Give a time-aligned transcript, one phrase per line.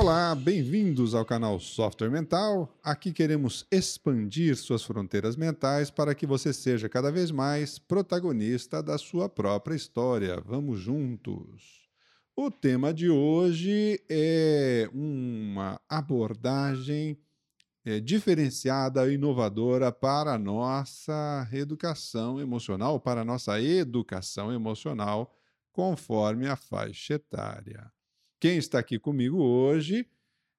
[0.00, 2.72] Olá, bem-vindos ao canal Software Mental.
[2.84, 8.96] Aqui queremos expandir suas fronteiras mentais para que você seja cada vez mais protagonista da
[8.96, 10.40] sua própria história.
[10.46, 11.88] Vamos juntos.
[12.36, 17.18] O tema de hoje é uma abordagem
[17.84, 25.34] é, diferenciada e inovadora para a nossa educação emocional, para a nossa educação emocional,
[25.72, 27.90] conforme a faixa etária.
[28.40, 30.06] Quem está aqui comigo hoje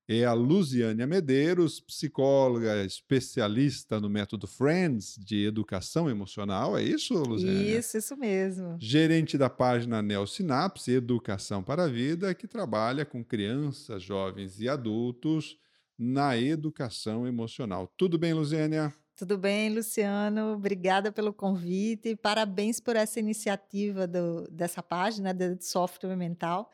[0.06, 6.78] é a Luziânia Medeiros, psicóloga especialista no método Friends de educação emocional.
[6.78, 7.78] É isso, Luziânia?
[7.80, 8.76] Isso, isso mesmo.
[8.82, 15.58] Gerente da página Neosinapse Educação para a Vida, que trabalha com crianças, jovens e adultos
[15.98, 17.88] na educação emocional.
[17.96, 18.94] Tudo bem, Luziânia?
[19.16, 20.52] Tudo bem, Luciano.
[20.54, 22.14] Obrigada pelo convite.
[22.18, 26.70] Parabéns por essa iniciativa do, dessa página de software mental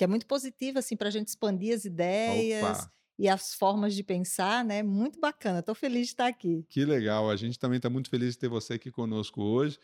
[0.00, 2.92] que é muito positiva assim para a gente expandir as ideias Opa.
[3.18, 4.82] e as formas de pensar, né?
[4.82, 5.58] Muito bacana.
[5.58, 6.64] Estou feliz de estar aqui.
[6.70, 7.28] Que legal.
[7.28, 9.78] A gente também está muito feliz de ter você aqui conosco hoje.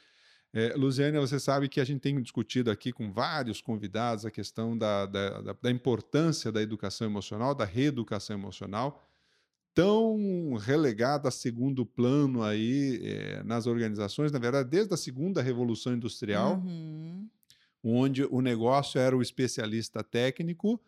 [0.54, 4.78] É, Luziane, você sabe que a gente tem discutido aqui com vários convidados a questão
[4.78, 9.06] da, da, da, importância da educação emocional, da reeducação emocional,
[9.74, 15.92] tão relegada a segundo plano aí é, nas organizações, na verdade, desde a segunda revolução
[15.92, 16.54] industrial.
[16.54, 16.95] Uhum
[17.94, 20.80] onde o negócio era o especialista técnico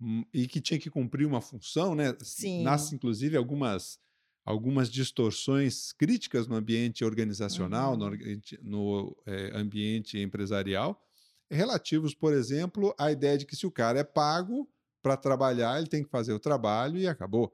[0.00, 2.16] hum, e que tinha que cumprir uma função, né?
[2.22, 2.62] Sim.
[2.62, 3.98] Nasce, inclusive, algumas,
[4.44, 7.98] algumas distorções críticas no ambiente organizacional, uhum.
[7.98, 8.16] no,
[8.62, 11.02] no é, ambiente empresarial,
[11.50, 14.68] relativos, por exemplo, à ideia de que se o cara é pago
[15.02, 17.52] para trabalhar, ele tem que fazer o trabalho e acabou.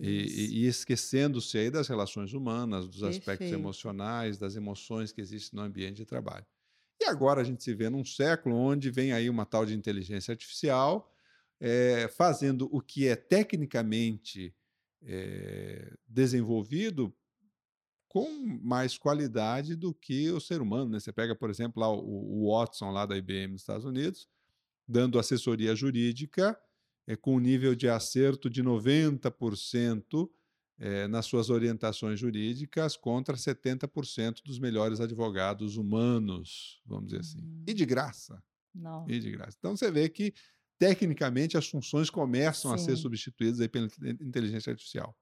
[0.00, 3.18] E, e, esquecendo-se aí das relações humanas, dos Perfeito.
[3.18, 6.46] aspectos emocionais, das emoções que existem no ambiente de trabalho.
[7.02, 10.30] E agora a gente se vê num século onde vem aí uma tal de inteligência
[10.30, 11.12] artificial
[11.58, 14.54] é, fazendo o que é tecnicamente
[15.02, 17.12] é, desenvolvido
[18.06, 18.28] com
[18.62, 20.90] mais qualidade do que o ser humano.
[20.90, 21.00] Né?
[21.00, 24.28] Você pega, por exemplo, lá o, o Watson, lá da IBM nos Estados Unidos,
[24.86, 26.56] dando assessoria jurídica
[27.04, 30.30] é, com um nível de acerto de 90%
[30.78, 37.62] é, nas suas orientações jurídicas contra 70% dos melhores advogados humanos, vamos dizer assim.
[37.66, 38.42] E de graça.
[38.74, 39.08] Não.
[39.08, 39.56] E de graça.
[39.58, 40.32] Então você vê que,
[40.78, 42.74] tecnicamente, as funções começam Sim.
[42.74, 43.88] a ser substituídas aí pela
[44.20, 45.16] inteligência artificial.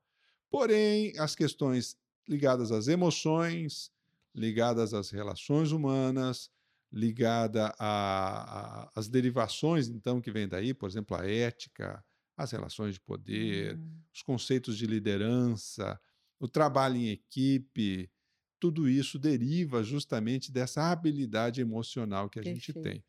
[0.51, 1.97] Porém, as questões
[2.29, 3.91] ligadas às emoções,
[4.35, 6.51] ligadas às relações humanas,
[6.93, 12.05] ligada às derivações, então, que vem daí, por exemplo, a ética,
[12.41, 14.01] as relações de poder, uhum.
[14.15, 16.01] os conceitos de liderança,
[16.39, 18.11] o trabalho em equipe,
[18.59, 22.65] tudo isso deriva justamente dessa habilidade emocional que a Perfeito.
[22.65, 23.05] gente tem.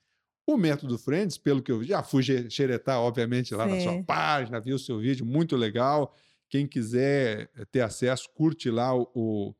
[0.46, 3.76] O método Friends, pelo que eu já fui xeretar, obviamente, lá Sim.
[3.76, 6.14] na sua página, vi o seu vídeo, muito legal.
[6.50, 9.56] Quem quiser eh, ter acesso, curte lá o, o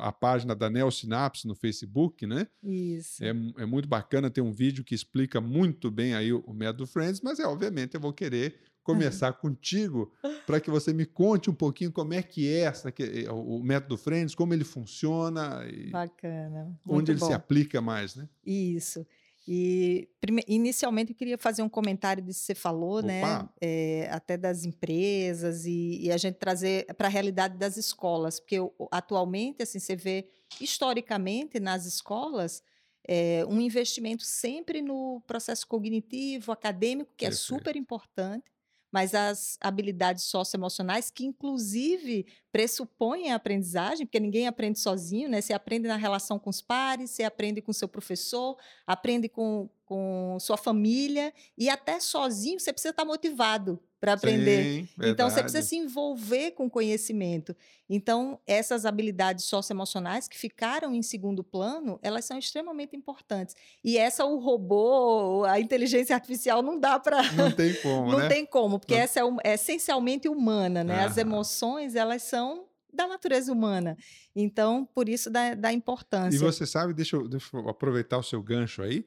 [0.00, 2.46] a página da Neosinapse no Facebook, né?
[2.62, 3.22] Isso.
[3.22, 6.86] É, é muito bacana, tem um vídeo que explica muito bem aí o, o método
[6.86, 10.12] Friends, mas é obviamente eu vou querer começar contigo
[10.46, 13.96] para que você me conte um pouquinho como é que é essa, que, o método
[13.96, 15.66] Friends, como ele funciona.
[15.66, 16.78] E Bacana.
[16.86, 17.26] Onde ele bom.
[17.26, 18.28] se aplica mais, né?
[18.44, 19.04] Isso.
[19.46, 20.08] E
[20.46, 23.20] inicialmente eu queria fazer um comentário disso que você falou, né?
[23.22, 23.42] Opa.
[23.42, 23.48] né?
[23.60, 28.56] É, até das empresas e, e a gente trazer para a realidade das escolas, porque
[28.90, 30.26] atualmente assim você vê
[30.60, 32.62] historicamente nas escolas
[33.06, 37.54] é, um investimento sempre no processo cognitivo, acadêmico, que é Perfeito.
[37.54, 38.50] é super importante,
[38.94, 45.40] mas as habilidades socioemocionais, que inclusive pressupõem a aprendizagem, porque ninguém aprende sozinho, né?
[45.40, 48.56] Você aprende na relação com os pares, você aprende com seu professor,
[48.86, 54.82] aprende com, com sua família, e até sozinho você precisa estar motivado para aprender.
[54.82, 57.56] Sim, então você precisa se envolver com conhecimento.
[57.88, 63.56] Então essas habilidades socioemocionais que ficaram em segundo plano, elas são extremamente importantes.
[63.82, 68.28] E essa o robô, a inteligência artificial não dá para Não tem como, Não né?
[68.28, 69.00] tem como, porque não.
[69.00, 71.04] essa é, é, essencialmente humana, né?
[71.04, 73.96] As emoções, elas são da natureza humana.
[74.36, 76.36] Então, por isso da, da importância.
[76.36, 79.06] E você sabe, deixa eu, deixa eu aproveitar o seu gancho aí,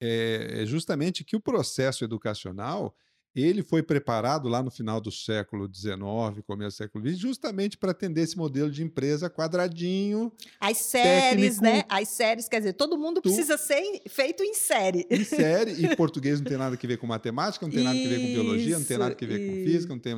[0.00, 2.94] é, é justamente que o processo educacional
[3.42, 5.98] ele foi preparado lá no final do século XIX,
[6.46, 10.32] começo do século XX, justamente para atender esse modelo de empresa quadradinho.
[10.60, 11.84] As séries, técnico, né?
[11.88, 15.06] As séries, quer dizer, todo mundo tu, precisa ser feito em série.
[15.10, 18.04] Em série, e português não tem nada a ver com matemática, não tem isso, nada
[18.04, 19.50] a ver com biologia, não tem nada a ver isso.
[19.50, 20.14] com física, não tem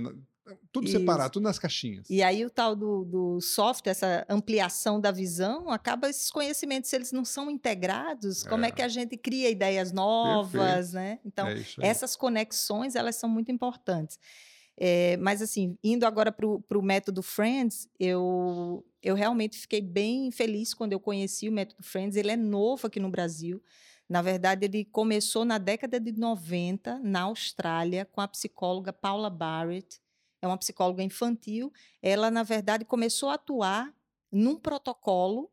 [0.73, 0.99] tudo Isso.
[0.99, 2.09] separado, tudo nas caixinhas.
[2.09, 6.97] E aí o tal do, do software, essa ampliação da visão, acaba esses conhecimentos, se
[6.97, 8.49] eles não são integrados, é.
[8.49, 10.95] como é que a gente cria ideias novas, Perfeito.
[10.95, 11.19] né?
[11.25, 14.19] Então, é essas conexões, elas são muito importantes.
[14.83, 20.73] É, mas, assim, indo agora para o método Friends, eu, eu realmente fiquei bem feliz
[20.73, 22.17] quando eu conheci o método Friends.
[22.17, 23.63] Ele é novo aqui no Brasil.
[24.09, 30.01] Na verdade, ele começou na década de 90, na Austrália, com a psicóloga Paula Barrett.
[30.43, 31.73] É uma psicóloga infantil.
[32.03, 33.95] Ela, na verdade, começou a atuar
[34.31, 35.51] num protocolo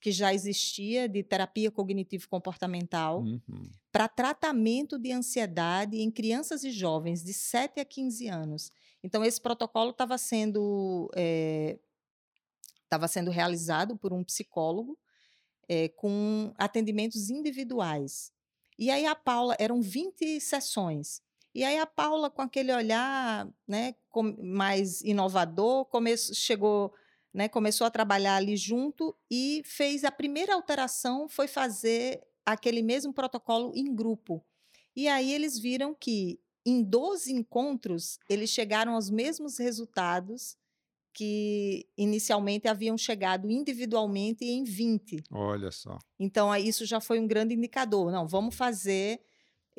[0.00, 3.70] que já existia de terapia cognitivo-comportamental uhum.
[3.92, 8.72] para tratamento de ansiedade em crianças e jovens de 7 a 15 anos.
[9.02, 11.78] Então, esse protocolo estava sendo, é,
[13.08, 14.98] sendo realizado por um psicólogo
[15.68, 18.32] é, com atendimentos individuais.
[18.78, 21.22] E aí a Paula, eram 20 sessões.
[21.54, 23.94] E aí a Paula, com aquele olhar né,
[24.38, 26.94] mais inovador, começou, chegou,
[27.34, 33.12] né, começou a trabalhar ali junto e fez a primeira alteração foi fazer aquele mesmo
[33.12, 34.44] protocolo em grupo.
[34.94, 40.56] E aí eles viram que em 12 encontros eles chegaram aos mesmos resultados
[41.12, 45.24] que inicialmente haviam chegado individualmente em 20.
[45.30, 45.98] Olha só.
[46.18, 48.12] Então, isso já foi um grande indicador.
[48.12, 49.20] Não, vamos fazer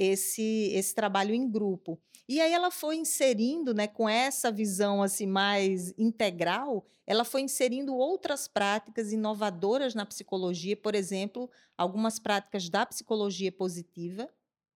[0.02, 2.00] esse, esse trabalho em grupo.
[2.28, 7.94] E aí ela foi inserindo, né, com essa visão assim mais integral, ela foi inserindo
[7.96, 14.30] outras práticas inovadoras na psicologia, por exemplo, algumas práticas da psicologia positiva,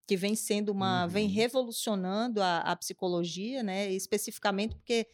[0.07, 1.09] que vem sendo uma, uhum.
[1.09, 5.07] vem revolucionando a, a psicologia, né, especificamente porque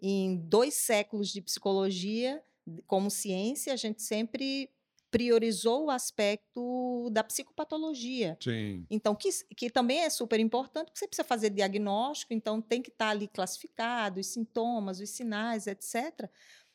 [0.00, 2.42] em dois séculos de psicologia
[2.86, 4.70] como ciência, a gente sempre
[5.16, 8.36] priorizou o aspecto da psicopatologia.
[8.38, 8.84] Sim.
[8.90, 12.90] Então, que, que também é super importante, porque você precisa fazer diagnóstico, então tem que
[12.90, 16.28] estar ali classificado os sintomas, os sinais, etc.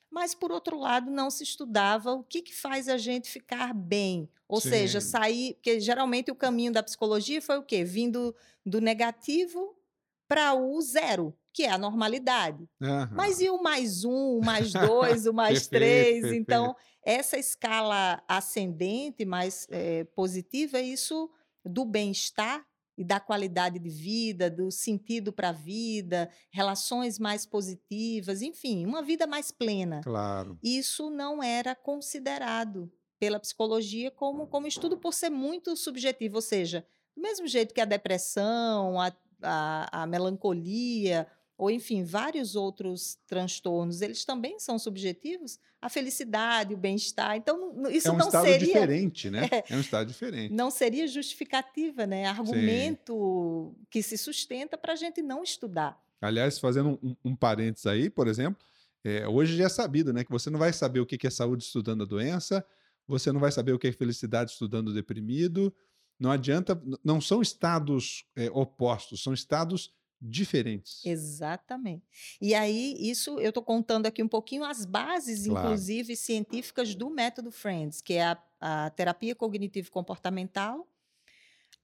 [0.10, 4.28] Mas, por outro lado, não se estudava o que, que faz a gente ficar bem.
[4.48, 4.70] Ou Sim.
[4.70, 5.54] seja, sair.
[5.54, 7.84] Porque geralmente o caminho da psicologia foi o quê?
[7.84, 8.36] Vindo
[8.66, 9.78] do negativo
[10.28, 12.68] para o zero que é a normalidade.
[12.80, 13.08] Uhum.
[13.12, 16.26] Mas e o mais um, o mais dois, o mais três?
[16.32, 21.30] Então, essa escala ascendente, mais é, positiva, é isso
[21.66, 22.66] do bem-estar
[22.98, 29.02] e da qualidade de vida, do sentido para a vida, relações mais positivas, enfim, uma
[29.02, 30.02] vida mais plena.
[30.04, 30.60] Claro.
[30.62, 36.86] Isso não era considerado pela psicologia como, como estudo por ser muito subjetivo, ou seja,
[37.16, 39.12] do mesmo jeito que a depressão, a,
[39.42, 41.28] a, a melancolia,
[41.62, 47.36] ou enfim, vários outros transtornos, eles também são subjetivos, a felicidade, o bem-estar.
[47.38, 48.66] Então, isso é um não estado seria.
[48.66, 49.48] diferente, né?
[49.52, 50.52] É, é um estado diferente.
[50.52, 52.26] Não seria justificativa, né?
[52.26, 53.86] Argumento Sim.
[53.92, 56.04] que se sustenta para a gente não estudar.
[56.20, 58.66] Aliás, fazendo um, um parênteses aí, por exemplo,
[59.04, 60.24] é, hoje já é sabido, né?
[60.24, 62.66] Que você não vai saber o que é saúde estudando a doença,
[63.08, 65.72] você não vai saber o que é felicidade estudando o deprimido.
[66.20, 71.04] Não adianta, não são estados é, opostos, são estados diferentes.
[71.04, 72.06] Exatamente.
[72.40, 75.68] E aí, isso eu estou contando aqui um pouquinho as bases, claro.
[75.68, 80.88] inclusive científicas, do método Friends, que é a, a terapia cognitivo-comportamental,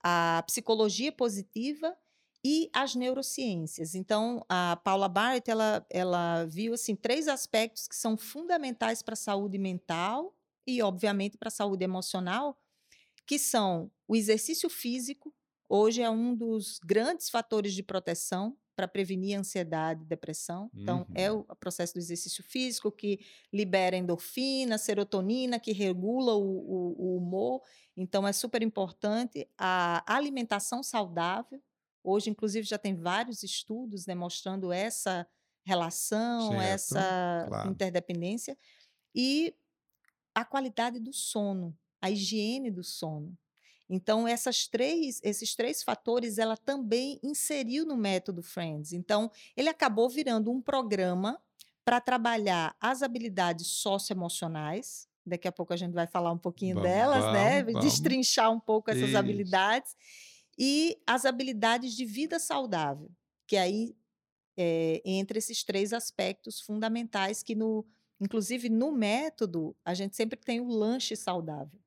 [0.04, 1.98] a psicologia positiva
[2.46, 3.96] e as neurociências.
[3.96, 9.18] Então, a Paula Barrett, ela, ela viu assim três aspectos que são fundamentais para a
[9.18, 10.36] saúde mental
[10.66, 12.62] e, obviamente, para a saúde emocional,
[13.26, 15.34] que são o exercício físico,
[15.70, 20.70] Hoje é um dos grandes fatores de proteção para prevenir ansiedade e depressão.
[20.74, 21.16] Então, uhum.
[21.16, 23.20] é o processo do exercício físico que
[23.52, 27.62] libera endorfina, serotonina, que regula o, o, o humor.
[27.98, 29.50] Então, é super importante.
[29.58, 31.60] A alimentação saudável.
[32.04, 35.28] Hoje, inclusive, já tem vários estudos demonstrando essa
[35.66, 36.62] relação, certo.
[36.62, 37.70] essa claro.
[37.72, 38.56] interdependência.
[39.14, 39.56] E
[40.36, 43.36] a qualidade do sono, a higiene do sono.
[43.90, 48.92] Então, essas três, esses três fatores ela também inseriu no método Friends.
[48.92, 51.42] Então, ele acabou virando um programa
[51.86, 55.08] para trabalhar as habilidades socioemocionais.
[55.26, 57.64] Daqui a pouco a gente vai falar um pouquinho vamos, delas, vamos, né?
[57.64, 57.86] Vamos.
[57.86, 59.18] Destrinchar um pouco essas Isso.
[59.18, 59.96] habilidades.
[60.58, 63.10] E as habilidades de vida saudável,
[63.46, 63.96] que aí
[64.58, 67.86] é, entre esses três aspectos fundamentais que no,
[68.20, 71.80] inclusive no método, a gente sempre tem o lanche saudável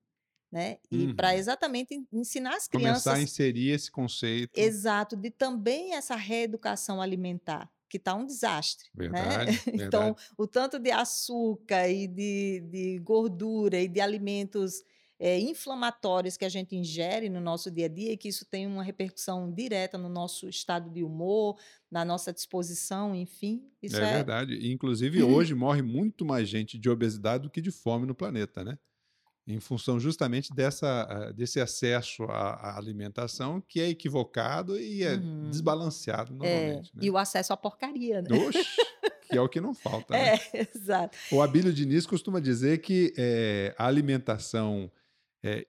[0.50, 0.78] né?
[0.90, 1.14] E uhum.
[1.14, 3.04] para exatamente ensinar as crianças.
[3.04, 4.58] Começar a inserir esse conceito.
[4.58, 8.88] Exato, de também essa reeducação alimentar, que está um desastre.
[8.94, 9.52] Verdade, né?
[9.52, 9.60] verdade.
[9.82, 14.82] Então, o tanto de açúcar e de, de gordura e de alimentos
[15.20, 18.66] é, inflamatórios que a gente ingere no nosso dia a dia e que isso tem
[18.66, 21.58] uma repercussão direta no nosso estado de humor,
[21.90, 23.62] na nossa disposição, enfim.
[23.82, 24.12] Isso é, é...
[24.14, 24.72] verdade.
[24.72, 28.78] Inclusive, hoje morre muito mais gente de obesidade do que de fome no planeta, né?
[29.46, 35.48] Em função justamente dessa, ah, desse acesso à, alimentação que é equivocado e é uhum.
[35.50, 36.90] desbalanceado é, normalmente.
[36.94, 37.02] É, né?
[37.02, 38.28] E o acesso à porcaria, né?
[38.32, 38.64] Oxe,
[39.28, 40.14] que é o que não falta.
[40.14, 40.34] Né?
[40.52, 41.16] É, exato.
[41.32, 44.90] O Abílio Diniz costuma dizer que é, a alimentação
[45.42, 45.66] é,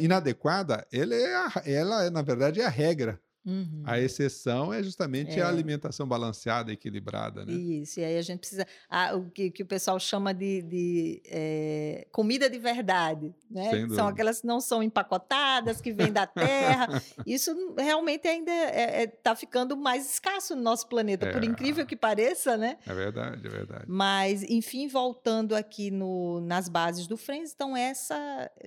[0.00, 3.20] inadequada, ela, é a, ela, na verdade, é a regra.
[3.46, 3.84] Uhum.
[3.84, 5.42] A exceção é justamente é.
[5.42, 7.52] a alimentação balanceada, equilibrada, né?
[7.52, 8.66] Isso, e aí a gente precisa.
[8.90, 13.86] Ah, o que, que o pessoal chama de, de é, comida de verdade, né?
[13.94, 17.00] São aquelas que não são empacotadas, que vêm da terra.
[17.24, 21.46] Isso realmente ainda está é, é tá ficando mais escasso no nosso planeta, por é.
[21.46, 22.78] incrível que pareça, né?
[22.84, 23.84] É verdade, é verdade.
[23.86, 28.16] Mas, enfim, voltando aqui no, nas bases do Friends, então, essas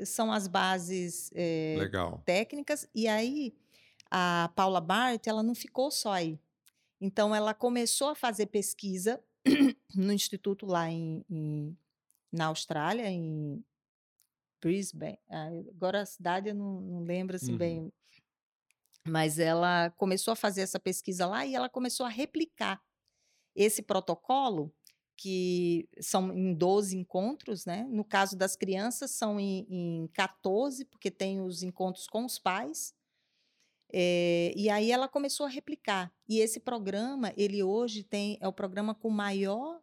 [0.05, 1.75] são as bases é,
[2.23, 3.53] técnicas, e aí
[4.11, 6.39] a Paula Bart, ela não ficou só aí.
[6.99, 9.23] Então, ela começou a fazer pesquisa
[9.95, 11.77] no instituto lá em, em
[12.31, 13.63] na Austrália, em
[14.61, 15.17] Brisbane.
[15.29, 17.57] Agora a cidade eu não, não lembro assim uhum.
[17.57, 17.93] bem,
[19.07, 22.81] mas ela começou a fazer essa pesquisa lá e ela começou a replicar
[23.55, 24.73] esse protocolo
[25.17, 27.85] que são em 12 encontros, né?
[27.89, 32.95] No caso das crianças, são em, em 14, porque tem os encontros com os pais,
[33.91, 36.13] é, e aí ela começou a replicar.
[36.27, 39.81] E esse programa, ele hoje tem é o programa com maior,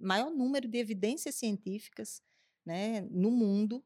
[0.00, 2.22] maior número de evidências científicas
[2.64, 3.84] né, no mundo.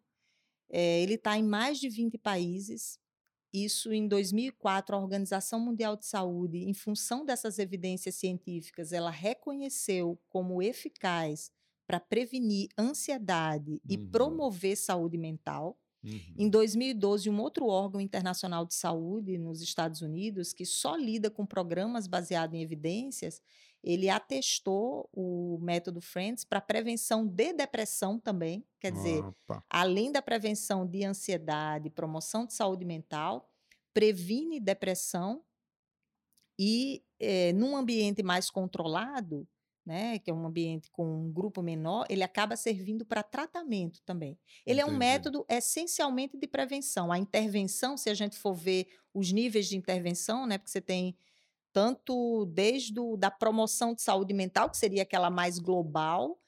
[0.70, 2.98] É, ele está em mais de 20 países.
[3.52, 10.16] Isso em 2004, a Organização Mundial de Saúde, em função dessas evidências científicas, ela reconheceu
[10.28, 11.50] como eficaz
[11.84, 13.80] para prevenir ansiedade uhum.
[13.88, 15.76] e promover saúde mental.
[16.02, 16.34] Uhum.
[16.38, 21.44] Em 2012, um outro órgão internacional de saúde nos Estados Unidos, que só lida com
[21.44, 23.42] programas baseados em evidências,
[23.82, 28.64] ele atestou o método Friends para prevenção de depressão também.
[28.78, 29.64] Quer dizer, Opa.
[29.70, 33.48] além da prevenção de ansiedade, promoção de saúde mental,
[33.94, 35.42] previne depressão
[36.58, 39.48] e, é, num ambiente mais controlado,
[39.84, 44.38] né, que é um ambiente com um grupo menor, ele acaba servindo para tratamento também.
[44.66, 44.92] Ele Entendi.
[44.92, 47.10] é um método essencialmente de prevenção.
[47.10, 51.16] A intervenção, se a gente for ver os níveis de intervenção, né, porque você tem
[51.72, 56.38] tanto desde o, da promoção de saúde mental, que seria aquela mais global,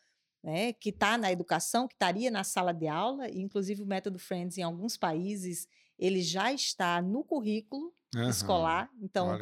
[0.43, 4.19] né, que está na educação, que estaria na sala de aula, e inclusive o método
[4.19, 8.29] Friends em alguns países ele já está no currículo uhum.
[8.29, 8.91] escolar.
[9.01, 9.39] Então,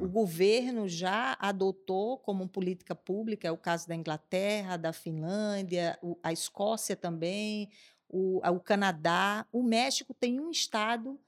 [0.00, 6.32] o governo já adotou como política pública, é o caso da Inglaterra, da Finlândia, a
[6.32, 7.68] Escócia também,
[8.08, 9.46] o, o Canadá.
[9.52, 11.18] O México tem um estado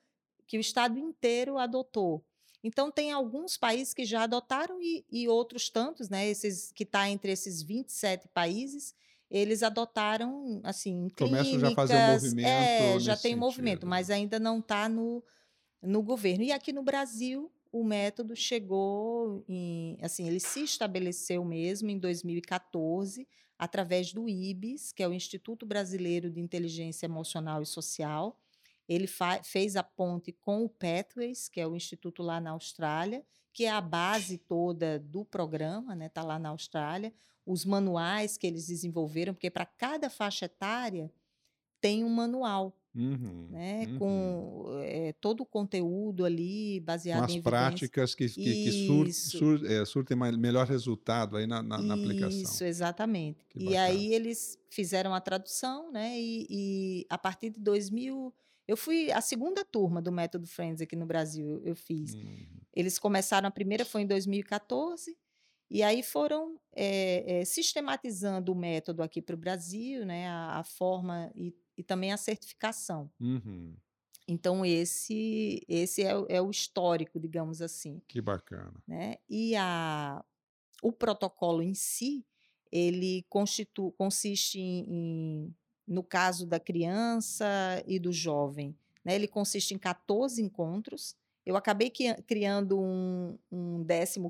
[0.47, 2.25] que o estado inteiro adotou.
[2.65, 7.09] Então, tem alguns países que já adotaram e, e outros tantos, né, esses, que está
[7.09, 8.95] entre esses 27 países,
[9.31, 12.49] eles adotaram, assim, Começam já a fazer um movimento.
[12.49, 15.23] É, já tem um movimento, mas ainda não está no,
[15.83, 16.45] no governo.
[16.45, 23.27] E aqui no Brasil, o método chegou em, assim, ele se estabeleceu mesmo em 2014
[23.59, 28.39] através do IBIS, que é o Instituto Brasileiro de Inteligência Emocional e Social.
[28.89, 29.09] Ele
[29.43, 33.71] fez a ponte com o Pathways, que é o instituto lá na Austrália, que é
[33.71, 36.09] a base toda do programa, né?
[36.09, 37.13] Tá lá na Austrália.
[37.45, 41.13] Os manuais que eles desenvolveram, porque para cada faixa etária
[41.81, 42.78] tem um manual.
[42.99, 43.99] Uhum, né, uhum.
[43.99, 49.13] com é, todo o conteúdo ali baseado com as em práticas que, que, que sur,
[49.13, 52.43] sur, é, surtem melhor resultado aí na, na, na aplicação.
[52.43, 53.47] Isso, exatamente.
[53.51, 53.83] Que e bacana.
[53.85, 56.19] aí eles fizeram a tradução, né?
[56.19, 58.35] E, e, a partir de 2000,
[58.67, 62.15] eu fui a segunda turma do Método Friends aqui no Brasil, eu fiz.
[62.15, 62.47] Uhum.
[62.75, 65.17] Eles começaram, a primeira foi em 2014,
[65.71, 70.29] e aí foram é, sistematizando o método aqui para o Brasil, né?
[70.29, 73.09] A, a forma e e também a certificação.
[73.21, 73.77] Uhum.
[74.27, 78.03] Então, esse, esse é, é, o histórico, digamos assim.
[78.09, 78.75] Que bacana.
[78.87, 79.17] Né?
[79.31, 80.23] E a,
[80.83, 82.27] o protocolo em si,
[82.71, 85.55] ele constitu, consiste em, em,
[85.87, 87.47] no caso da criança
[87.87, 89.15] e do jovem, né?
[89.15, 91.17] ele consiste em 14 encontros.
[91.47, 91.91] Eu acabei
[92.27, 93.87] criando um, um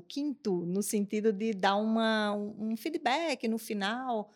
[0.07, 4.29] 15 no sentido de dar uma, um feedback no final,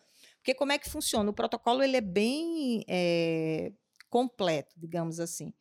[0.44, 1.30] porque como é que funciona?
[1.30, 3.72] O protocolo ele é bem é,
[4.10, 5.54] completo, digamos assim.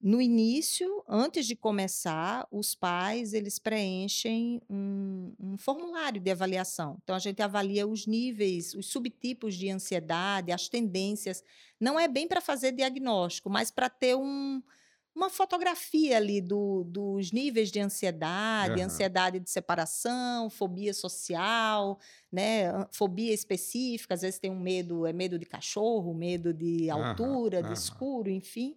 [0.00, 6.98] no início, antes de começar, os pais eles preenchem um, um, formulário de avaliação.
[7.02, 11.42] Então a gente avalia os níveis, os subtipos de ansiedade, as tendências.
[11.80, 14.62] Não é bem para fazer diagnóstico, mas para ter um,
[15.16, 18.84] uma fotografia ali do, dos níveis de ansiedade, uhum.
[18.84, 21.98] ansiedade de separação, fobia social,
[22.30, 24.12] né, fobia específica.
[24.12, 27.66] Às vezes tem um medo, é medo de cachorro, medo de altura, uhum.
[27.66, 28.76] de escuro, enfim.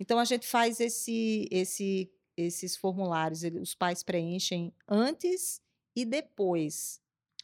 [0.00, 5.60] Então a gente faz esse, esse, esses formulários, os pais preenchem antes
[5.94, 7.02] e depois.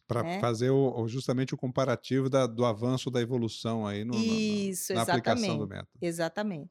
[0.08, 0.40] Para né?
[0.40, 5.12] fazer o, justamente o comparativo da, do avanço da evolução aí no, Isso, na, na
[5.12, 5.90] aplicação do método.
[6.00, 6.70] Exatamente.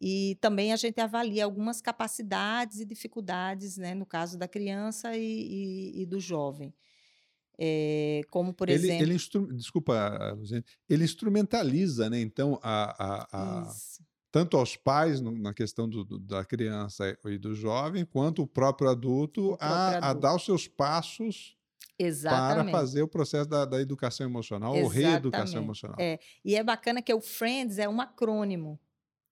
[0.00, 5.20] E também a gente avalia algumas capacidades e dificuldades, né, no caso da criança e,
[5.22, 6.72] e, e do jovem.
[7.58, 9.02] É, como, por ele, exemplo.
[9.04, 9.54] Ele instru...
[9.54, 13.72] Desculpa, Luciane, ele instrumentaliza, né, então, a, a, a
[14.32, 18.46] tanto aos pais no, na questão do, do, da criança e do jovem, quanto o
[18.46, 20.06] próprio adulto, o próprio a, adulto.
[20.06, 21.56] a, dar os seus passos
[21.98, 22.70] Exatamente.
[22.70, 25.04] para fazer o processo da, da educação emocional Exatamente.
[25.04, 25.96] ou reeducação emocional.
[26.00, 26.18] É.
[26.42, 28.80] E é bacana que o Friends é um acrônimo.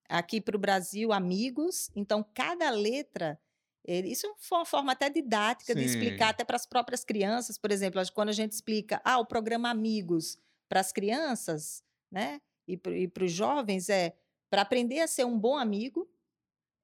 [0.09, 1.91] Aqui para o Brasil, amigos.
[1.95, 3.39] Então, cada letra.
[3.87, 5.79] Isso é uma forma até didática Sim.
[5.79, 7.57] de explicar até para as próprias crianças.
[7.57, 10.37] Por exemplo, quando a gente explica ah, o programa Amigos
[10.67, 14.15] para as crianças né, e para os jovens, é
[14.49, 16.09] para aprender a ser um bom amigo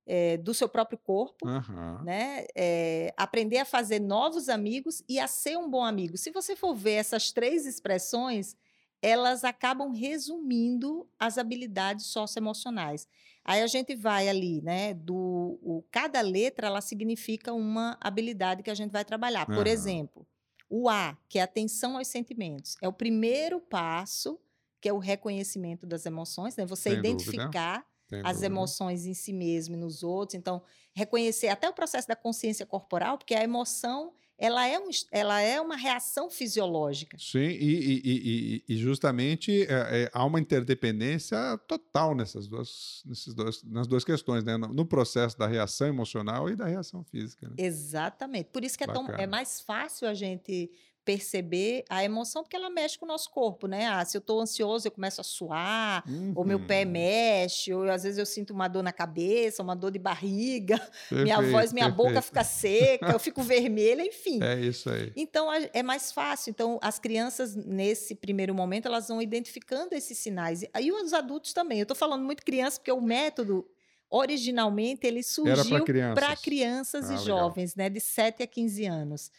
[0.08, 2.04] é, do seu próprio corpo, uhum.
[2.04, 2.46] né?
[2.56, 6.16] É, aprender a fazer novos amigos e a ser um bom amigo.
[6.18, 8.56] Se você for ver essas três expressões,
[9.02, 13.08] elas acabam resumindo as habilidades socioemocionais.
[13.44, 14.94] Aí a gente vai ali, né?
[14.94, 19.46] Do o, cada letra ela significa uma habilidade que a gente vai trabalhar.
[19.46, 19.68] Por uhum.
[19.68, 20.28] exemplo,
[20.70, 24.40] o A, que é atenção aos sentimentos, é o primeiro passo
[24.82, 26.64] que é o reconhecimento das emoções, né?
[26.64, 27.84] Você Sem identificar
[28.24, 28.46] as dúvida.
[28.46, 30.36] emoções em si mesmo e nos outros.
[30.36, 30.62] Então,
[30.94, 35.62] reconhecer até o processo da consciência corporal, porque a emoção ela é, um, ela é
[35.62, 37.18] uma reação fisiológica.
[37.18, 41.38] Sim, e, e, e, e justamente é, é, há uma interdependência
[41.68, 44.58] total nessas duas, nesses dois, nas duas questões, né?
[44.58, 47.48] no, no processo da reação emocional e da reação física.
[47.48, 47.56] Né?
[47.58, 48.50] Exatamente.
[48.52, 50.70] Por isso que é, tão, é mais fácil a gente
[51.06, 53.86] perceber a emoção, porque ela mexe com o nosso corpo, né?
[53.86, 56.34] Ah, se eu estou ansioso, eu começo a suar, uhum.
[56.36, 56.92] ou meu pé uhum.
[56.92, 61.24] mexe, ou às vezes eu sinto uma dor na cabeça, uma dor de barriga, perfeito,
[61.24, 62.10] minha voz, minha perfeito.
[62.10, 64.42] boca fica seca, eu fico vermelha, enfim.
[64.42, 65.14] É isso aí.
[65.16, 66.50] Então é mais fácil.
[66.50, 70.64] Então as crianças nesse primeiro momento elas vão identificando esses sinais.
[70.64, 71.78] E os adultos também.
[71.78, 73.66] Eu estou falando muito criança porque o método
[74.10, 79.32] originalmente ele surgiu para crianças, crianças ah, e jovens, né, de 7 a 15 anos.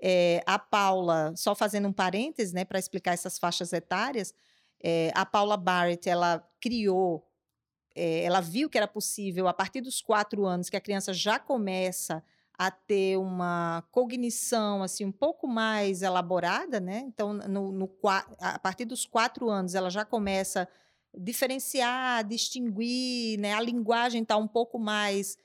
[0.00, 4.34] É, a Paula, só fazendo um parênteses, né, para explicar essas faixas etárias,
[4.82, 7.26] é, a Paula Barrett, ela criou,
[7.94, 11.38] é, ela viu que era possível, a partir dos quatro anos, que a criança já
[11.38, 12.22] começa
[12.56, 17.00] a ter uma cognição assim um pouco mais elaborada, né?
[17.06, 17.90] Então, no, no,
[18.38, 20.68] a partir dos quatro anos, ela já começa
[21.14, 23.54] a diferenciar, distinguir, né?
[23.54, 25.36] A linguagem está um pouco mais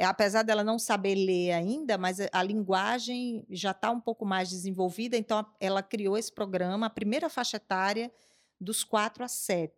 [0.00, 4.48] é, apesar dela não saber ler ainda, mas a linguagem já está um pouco mais
[4.48, 8.10] desenvolvida, então ela criou esse programa, a primeira faixa etária
[8.58, 9.74] dos 4 a 7.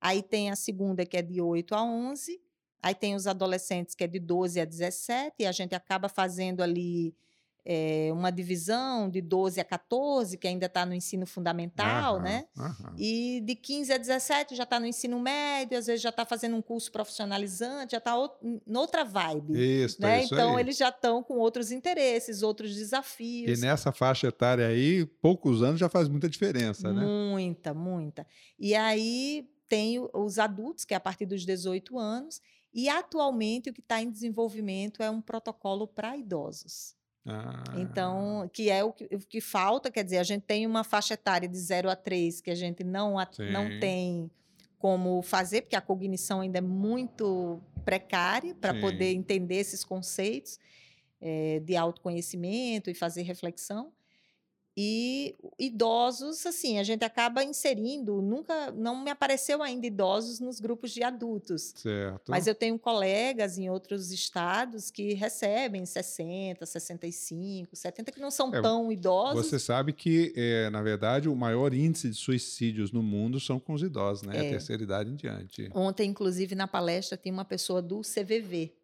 [0.00, 2.42] Aí tem a segunda, que é de 8 a 11,
[2.82, 6.60] aí tem os adolescentes, que é de 12 a 17, e a gente acaba fazendo
[6.60, 7.14] ali
[7.68, 12.46] é, uma divisão de 12 a 14, que ainda está no ensino fundamental, né?
[12.96, 16.54] E de 15 a 17 já está no ensino médio, às vezes já está fazendo
[16.54, 18.14] um curso profissionalizante, já está
[18.64, 19.54] noutra vibe.
[19.84, 20.22] Isso, né?
[20.22, 20.62] isso Então, aí.
[20.62, 23.58] eles já estão com outros interesses, outros desafios.
[23.58, 27.04] E nessa faixa etária aí, poucos anos já faz muita diferença, né?
[27.04, 28.24] Muita, muita.
[28.60, 32.40] E aí tem os adultos, que é a partir dos 18 anos,
[32.72, 36.94] e atualmente o que está em desenvolvimento é um protocolo para idosos.
[37.26, 37.64] Ah.
[37.76, 41.14] Então, que é o que, o que, falta, quer dizer, a gente tem uma faixa
[41.14, 44.30] etária de 0 a 3 que a gente não, a, não tem
[44.78, 50.58] como fazer, porque a cognição ainda é muito precária para poder entender esses conceitos
[51.20, 53.92] é, de autoconhecimento e fazer reflexão.
[54.78, 60.90] E idosos, assim, a gente acaba inserindo, nunca, não me apareceu ainda idosos nos grupos
[60.92, 61.72] de adultos.
[61.76, 62.28] Certo.
[62.28, 68.54] Mas eu tenho colegas em outros estados que recebem 60, 65, 70, que não são
[68.54, 69.46] é, tão idosos.
[69.46, 73.72] Você sabe que, é, na verdade, o maior índice de suicídios no mundo são com
[73.72, 74.36] os idosos, né?
[74.36, 74.40] É.
[74.40, 75.70] A terceira idade em diante.
[75.74, 78.74] Ontem, inclusive, na palestra, tem uma pessoa do CVV,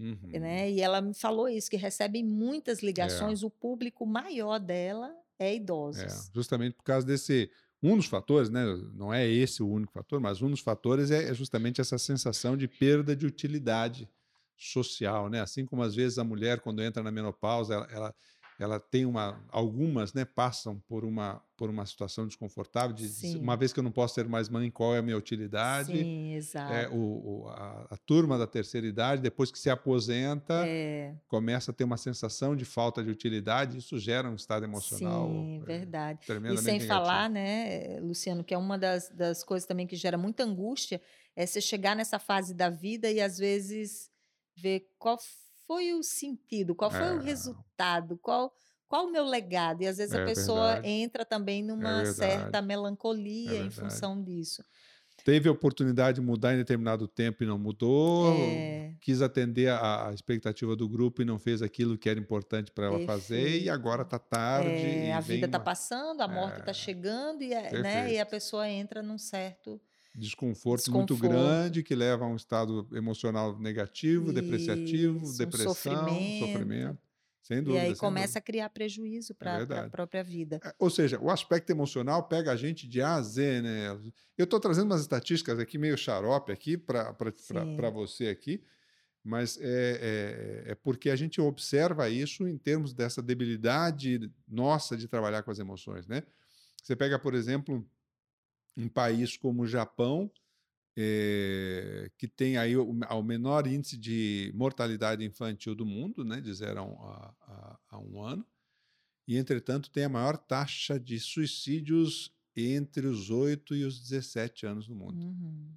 [0.00, 0.40] Uhum.
[0.40, 0.68] Né?
[0.68, 3.46] E ela me falou isso, que recebem muitas ligações, é.
[3.46, 6.02] o público maior dela é idosos.
[6.02, 7.50] É, justamente por causa desse
[7.82, 11.30] um dos fatores, né, não é esse o único fator, mas um dos fatores é,
[11.30, 14.08] é justamente essa sensação de perda de utilidade
[14.56, 15.40] social, né?
[15.40, 18.14] Assim como às vezes a mulher quando entra na menopausa, ela, ela
[18.62, 23.38] ela tem uma algumas né passam por uma por uma situação desconfortável de Sim.
[23.38, 26.34] uma vez que eu não posso ser mais mãe qual é a minha utilidade Sim,
[26.34, 26.72] exato.
[26.72, 31.14] É, o, o a, a, turma da terceira idade depois que se aposenta é.
[31.28, 35.60] começa a ter uma sensação de falta de utilidade isso gera um estado emocional Sim,
[35.60, 36.88] é, verdade e sem negativo.
[36.88, 41.00] falar né Luciano que é uma das, das coisas também que gera muita angústia
[41.34, 44.10] é você chegar nessa fase da vida e às vezes
[44.56, 45.18] ver qual
[45.72, 47.14] foi o sentido, qual foi é.
[47.14, 48.52] o resultado, qual
[48.86, 49.80] qual o meu legado?
[49.80, 50.88] E às vezes é a pessoa verdade.
[50.88, 54.62] entra também é numa é certa melancolia em função disso.
[55.24, 58.34] Teve a oportunidade de mudar em determinado tempo e não mudou.
[58.34, 58.94] É.
[59.00, 62.86] Quis atender a, a, expectativa do grupo e não fez aquilo que era importante para
[62.86, 63.62] ela fazer.
[63.62, 64.68] E agora está tarde.
[64.68, 65.64] É, a vida está uma...
[65.64, 69.80] passando, a morte está chegando e, né, e a pessoa entra num certo
[70.14, 76.46] desconforto, desconforto, muito grande que leva a um estado emocional negativo, Isso, depreciativo, depressão, sofrimento.
[76.46, 76.98] sofrimento.
[77.42, 77.84] Sem dúvida.
[77.84, 78.38] E aí começa dúvida.
[78.38, 80.60] a criar prejuízo para é a própria vida.
[80.64, 83.98] É, ou seja, o aspecto emocional pega a gente de A a Z, né?
[84.38, 88.62] Eu estou trazendo umas estatísticas aqui meio xarope aqui para você aqui,
[89.24, 95.08] mas é, é, é, porque a gente observa isso em termos dessa debilidade nossa de
[95.08, 96.22] trabalhar com as emoções, né?
[96.82, 97.84] Você pega, por exemplo,
[98.76, 100.30] um país como o Japão,
[100.96, 106.52] é, que tem aí o, o, menor índice de mortalidade infantil do mundo, né, de
[106.52, 108.46] zero a, a, a um ano,
[109.26, 114.88] e, entretanto, tem a maior taxa de suicídios entre os 8 e os 17 anos
[114.88, 115.18] no mundo.
[115.18, 115.74] Uhum.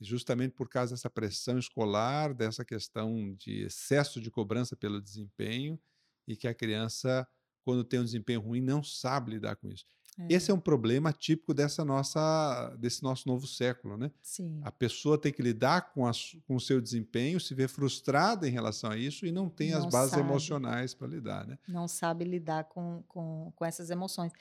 [0.00, 5.78] Justamente por causa dessa pressão escolar, dessa questão de excesso de cobrança pelo desempenho,
[6.26, 7.26] e que a criança,
[7.64, 9.84] quando tem um desempenho ruim, não sabe lidar com isso.
[10.18, 10.34] É.
[10.34, 14.10] Esse é um problema típico dessa nossa, desse nosso novo século, né?
[14.20, 14.60] Sim.
[14.64, 16.10] A pessoa tem que lidar com, a,
[16.46, 19.78] com o seu desempenho, se vê frustrada em relação a isso e não tem não
[19.78, 20.22] as bases sabe.
[20.22, 21.58] emocionais para lidar, né?
[21.68, 24.32] Não sabe lidar com, com, com essas emoções.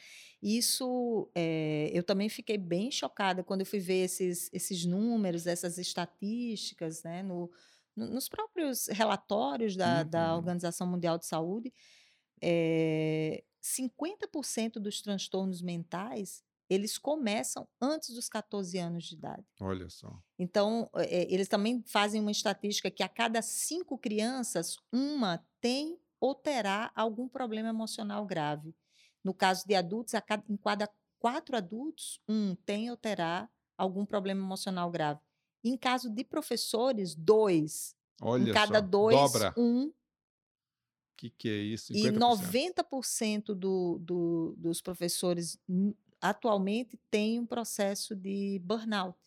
[0.42, 5.78] Isso, é, eu também fiquei bem chocada quando eu fui ver esses, esses números, essas
[5.78, 7.22] estatísticas, né?
[7.22, 7.52] No,
[7.96, 10.10] no nos próprios relatórios da, uhum.
[10.10, 11.74] da Organização Mundial de Saúde,
[12.42, 19.46] é, 50% dos transtornos mentais eles começam antes dos 14 anos de idade.
[19.60, 20.14] Olha só.
[20.38, 26.36] Então, é, eles também fazem uma estatística que a cada cinco crianças, uma tem ou
[26.36, 28.76] terá algum problema emocional grave.
[29.24, 34.06] No caso de adultos, a cada, em cada quatro adultos, um tem ou terá algum
[34.06, 35.22] problema emocional grave.
[35.64, 37.96] Em caso de professores, dois.
[38.22, 38.82] Olha em cada só.
[38.82, 39.54] dois, Dobra.
[39.58, 39.92] um
[41.18, 41.94] que, que é isso?
[41.94, 41.96] 50%.
[41.96, 45.60] E 90% do, do, dos professores
[46.22, 49.18] atualmente têm um processo de burnout.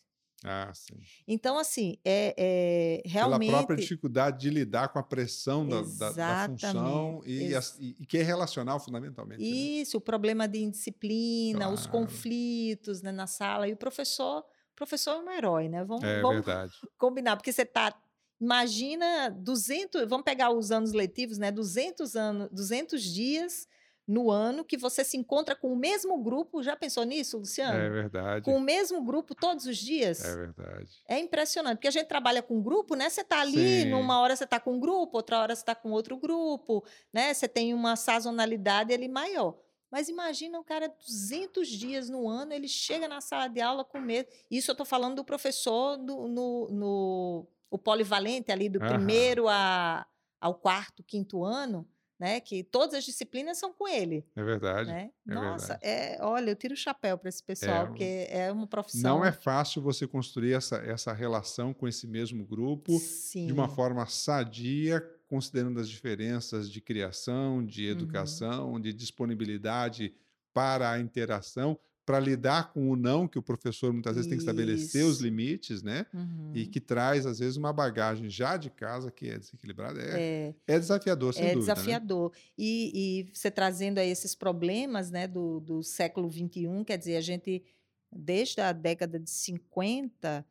[0.43, 0.97] Ah, sim.
[1.27, 3.49] Então, assim, é, é realmente.
[3.49, 7.93] Pela própria dificuldade de lidar com a pressão da, da, da função e, Ex e,
[8.07, 9.39] que é relacional fundamentalmente.
[9.39, 9.47] Né?
[9.47, 9.99] Isso, né?
[9.99, 11.73] o problema de indisciplina, claro.
[11.73, 13.67] os conflitos né, na sala.
[13.67, 15.83] E o professor, o professor é um herói, né?
[15.83, 16.73] Vamos, é vamos verdade.
[16.97, 17.95] combinar, porque você está
[18.41, 21.51] Imagina 200, vamos pegar os anos letivos, né?
[21.51, 23.67] 200 anos, 200 dias
[24.07, 26.63] no ano que você se encontra com o mesmo grupo.
[26.63, 27.77] Já pensou nisso, Luciano?
[27.77, 28.43] É verdade.
[28.43, 30.25] Com o mesmo grupo todos os dias?
[30.25, 30.89] É verdade.
[31.07, 33.11] É impressionante, porque a gente trabalha com grupo, né?
[33.11, 33.89] Você está ali, Sim.
[33.91, 37.33] numa hora você está com um grupo, outra hora você está com outro grupo, né?
[37.35, 39.55] Você tem uma sazonalidade ali maior.
[39.91, 43.99] Mas imagina o cara 200 dias no ano, ele chega na sala de aula com
[43.99, 44.29] medo.
[44.49, 48.87] Isso eu estou falando do professor no, no o polivalente ali do uhum.
[48.87, 50.05] primeiro a,
[50.39, 51.87] ao quarto, quinto ano,
[52.19, 52.39] né?
[52.39, 54.23] Que todas as disciplinas são com ele.
[54.35, 54.91] É verdade.
[54.91, 55.09] Né?
[55.27, 55.85] É Nossa, verdade.
[55.85, 59.17] É, olha, eu tiro o chapéu para esse pessoal, é, porque é uma profissão.
[59.17, 63.47] Não é fácil você construir essa, essa relação com esse mesmo grupo Sim.
[63.47, 67.91] de uma forma sadia, considerando as diferenças de criação, de uhum.
[67.91, 68.81] educação, uhum.
[68.81, 70.13] de disponibilidade
[70.53, 74.29] para a interação, para lidar com o não, que o professor muitas vezes Isso.
[74.29, 76.05] tem que estabelecer os limites, né?
[76.13, 76.51] Uhum.
[76.53, 80.01] E que traz, às vezes, uma bagagem já de casa que é desequilibrada.
[80.01, 81.71] É, é, é desafiador, sem é dúvida.
[81.71, 82.31] É desafiador.
[82.31, 82.37] Né?
[82.57, 87.21] E, e, você trazendo aí esses problemas né, do, do século XXI, quer dizer, a
[87.21, 87.63] gente,
[88.11, 90.45] desde a década de 50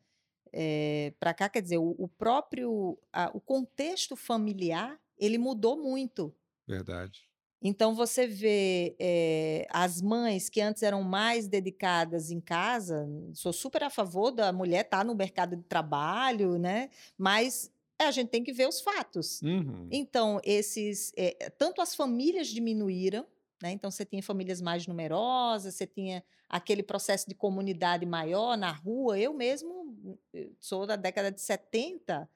[0.53, 6.35] é, para cá, quer dizer, o, o próprio a, o contexto familiar ele mudou muito.
[6.67, 7.30] Verdade.
[7.63, 13.83] Então você vê é, as mães que antes eram mais dedicadas em casa, sou super
[13.83, 16.89] a favor da mulher estar tá no mercado de trabalho, né?
[17.19, 19.43] Mas é, a gente tem que ver os fatos.
[19.43, 19.87] Uhum.
[19.91, 21.13] Então, esses.
[21.17, 23.27] É, tanto as famílias diminuíram,
[23.63, 23.73] né?
[23.73, 29.19] Então você tinha famílias mais numerosas, você tinha aquele processo de comunidade maior na rua.
[29.19, 30.19] Eu mesmo
[30.59, 32.27] sou da década de 70,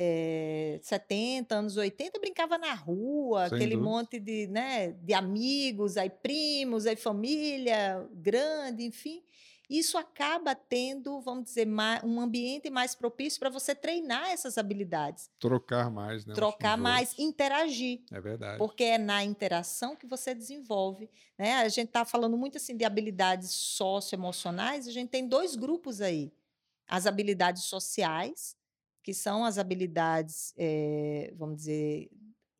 [0.00, 3.90] é, 70, anos 80, brincava na rua, Sem aquele dúvida.
[3.90, 9.24] monte de, né, de amigos, aí primos, aí família grande, enfim.
[9.68, 15.28] Isso acaba tendo, vamos dizer, mais, um ambiente mais propício para você treinar essas habilidades.
[15.40, 16.32] Trocar mais, né?
[16.32, 17.26] Trocar mais, outros.
[17.26, 18.00] interagir.
[18.12, 18.56] É verdade.
[18.56, 21.10] Porque é na interação que você desenvolve.
[21.36, 21.56] Né?
[21.56, 26.32] A gente está falando muito assim de habilidades socioemocionais, a gente tem dois grupos aí.
[26.86, 28.56] As habilidades sociais,
[29.08, 32.10] que são as habilidades, é, vamos dizer,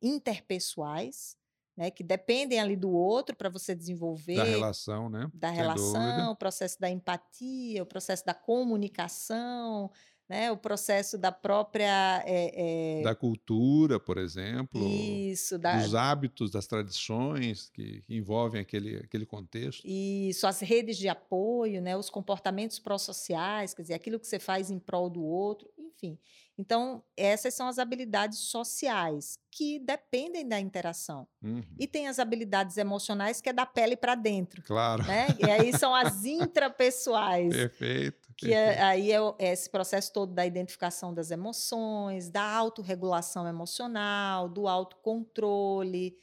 [0.01, 1.37] interpessoais,
[1.77, 4.35] né, que dependem ali do outro para você desenvolver.
[4.35, 5.29] Da relação, né?
[5.31, 6.31] Da Sem relação, dúvida.
[6.31, 9.91] o processo da empatia, o processo da comunicação,
[10.27, 12.23] né, o processo da própria.
[12.25, 13.01] É, é...
[13.03, 14.83] Da cultura, por exemplo.
[14.83, 15.77] Isso, da...
[15.77, 19.83] dos hábitos, das tradições que, que, envolvem aquele, aquele contexto.
[19.85, 24.71] Isso, as redes de apoio, né, os comportamentos pró-sociais, quer dizer, aquilo que você faz
[24.71, 26.17] em prol do outro, enfim.
[26.57, 31.27] Então, essas são as habilidades sociais que dependem da interação.
[31.41, 31.63] Uhum.
[31.77, 34.61] E tem as habilidades emocionais que é da pele para dentro.
[34.63, 35.03] Claro.
[35.03, 35.27] Né?
[35.39, 37.53] E aí são as intrapessoais.
[37.53, 38.29] perfeito.
[38.37, 44.47] Que é, aí é, é esse processo todo da identificação das emoções, da autorregulação emocional,
[44.47, 46.15] do autocontrole,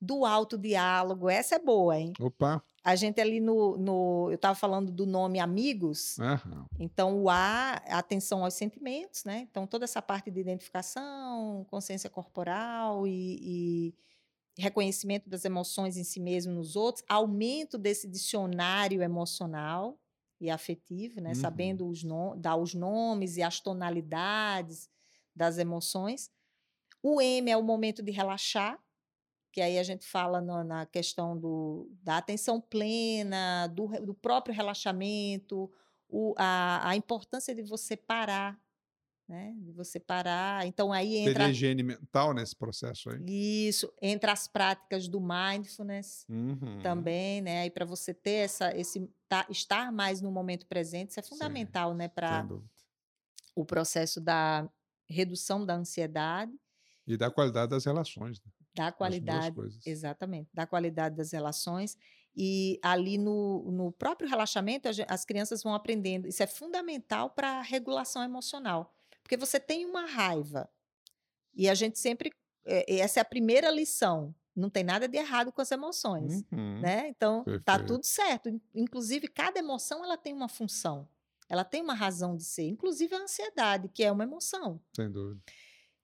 [0.00, 1.28] do autodiálogo.
[1.28, 2.12] Essa é boa, hein?
[2.20, 2.62] Opa!
[2.86, 3.76] A gente ali no.
[3.76, 6.16] no eu estava falando do nome amigos.
[6.18, 6.66] Uhum.
[6.78, 9.40] Então, o A, atenção aos sentimentos, né?
[9.50, 13.90] Então, toda essa parte de identificação, consciência corporal e,
[14.56, 19.98] e reconhecimento das emoções em si mesmo nos outros, aumento desse dicionário emocional
[20.40, 21.30] e afetivo, né?
[21.30, 21.34] Uhum.
[21.34, 22.04] Sabendo os
[22.36, 24.88] dar os nomes e as tonalidades
[25.34, 26.30] das emoções.
[27.02, 28.78] O M é o momento de relaxar,
[29.56, 34.54] que aí a gente fala no, na questão do, da atenção plena, do, do próprio
[34.54, 35.72] relaxamento,
[36.10, 38.60] o, a, a importância de você parar
[39.26, 39.54] né?
[39.58, 40.66] De você parar.
[40.66, 41.32] Então aí entra.
[41.32, 43.66] Teria higiene mental nesse processo aí.
[43.66, 46.78] Isso, entra as práticas do mindfulness uhum.
[46.82, 47.62] também, né?
[47.62, 51.92] Aí para você ter essa, esse tá, estar mais no momento presente, isso é fundamental,
[51.92, 52.08] Sim, né?
[52.08, 52.46] Para
[53.54, 54.70] o processo da
[55.08, 56.52] redução da ansiedade
[57.06, 58.40] e da qualidade das relações.
[58.44, 58.52] Né?
[58.76, 61.96] Da qualidade, exatamente, da qualidade das relações.
[62.36, 66.28] E ali no, no próprio relaxamento, as crianças vão aprendendo.
[66.28, 68.94] Isso é fundamental para a regulação emocional.
[69.22, 70.68] Porque você tem uma raiva.
[71.54, 72.30] E a gente sempre.
[72.66, 74.34] É, essa é a primeira lição.
[74.54, 76.44] Não tem nada de errado com as emoções.
[76.52, 77.08] Uhum, né?
[77.08, 77.64] Então, tá perfeito.
[77.64, 78.60] tá tudo certo.
[78.74, 81.08] Inclusive, cada emoção ela tem uma função.
[81.48, 82.64] Ela tem uma razão de ser.
[82.64, 84.80] Inclusive a ansiedade, que é uma emoção.
[84.94, 85.40] Sem dúvida.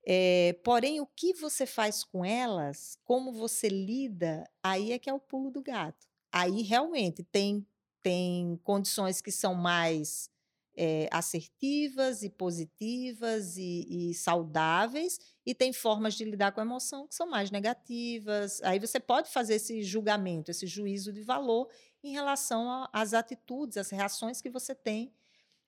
[0.05, 5.15] É, porém, o que você faz com elas, como você lida, aí é que é
[5.15, 6.07] o pulo do gato.
[6.33, 7.67] Aí realmente tem,
[8.03, 10.31] tem condições que são mais
[10.75, 17.07] é, assertivas e positivas e, e, saudáveis, e tem formas de lidar com a emoção
[17.07, 18.61] que são mais negativas.
[18.63, 21.69] Aí você pode fazer esse julgamento, esse juízo de valor
[22.03, 25.13] em relação às atitudes, às reações que você tem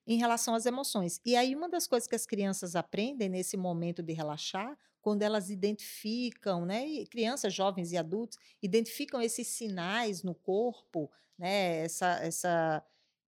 [0.07, 1.19] em relação às emoções.
[1.25, 5.49] E aí, uma das coisas que as crianças aprendem nesse momento de relaxar, quando elas
[5.49, 12.83] identificam, né, crianças, jovens e adultos, identificam esses sinais no corpo, né, essa, essa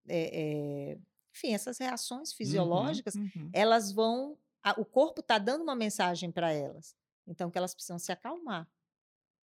[0.08, 0.98] é, é,
[1.32, 3.50] enfim, essas reações uhum, fisiológicas, uhum, uhum.
[3.54, 6.96] elas vão, a, o corpo está dando uma mensagem para elas,
[7.28, 8.68] então que elas precisam se acalmar.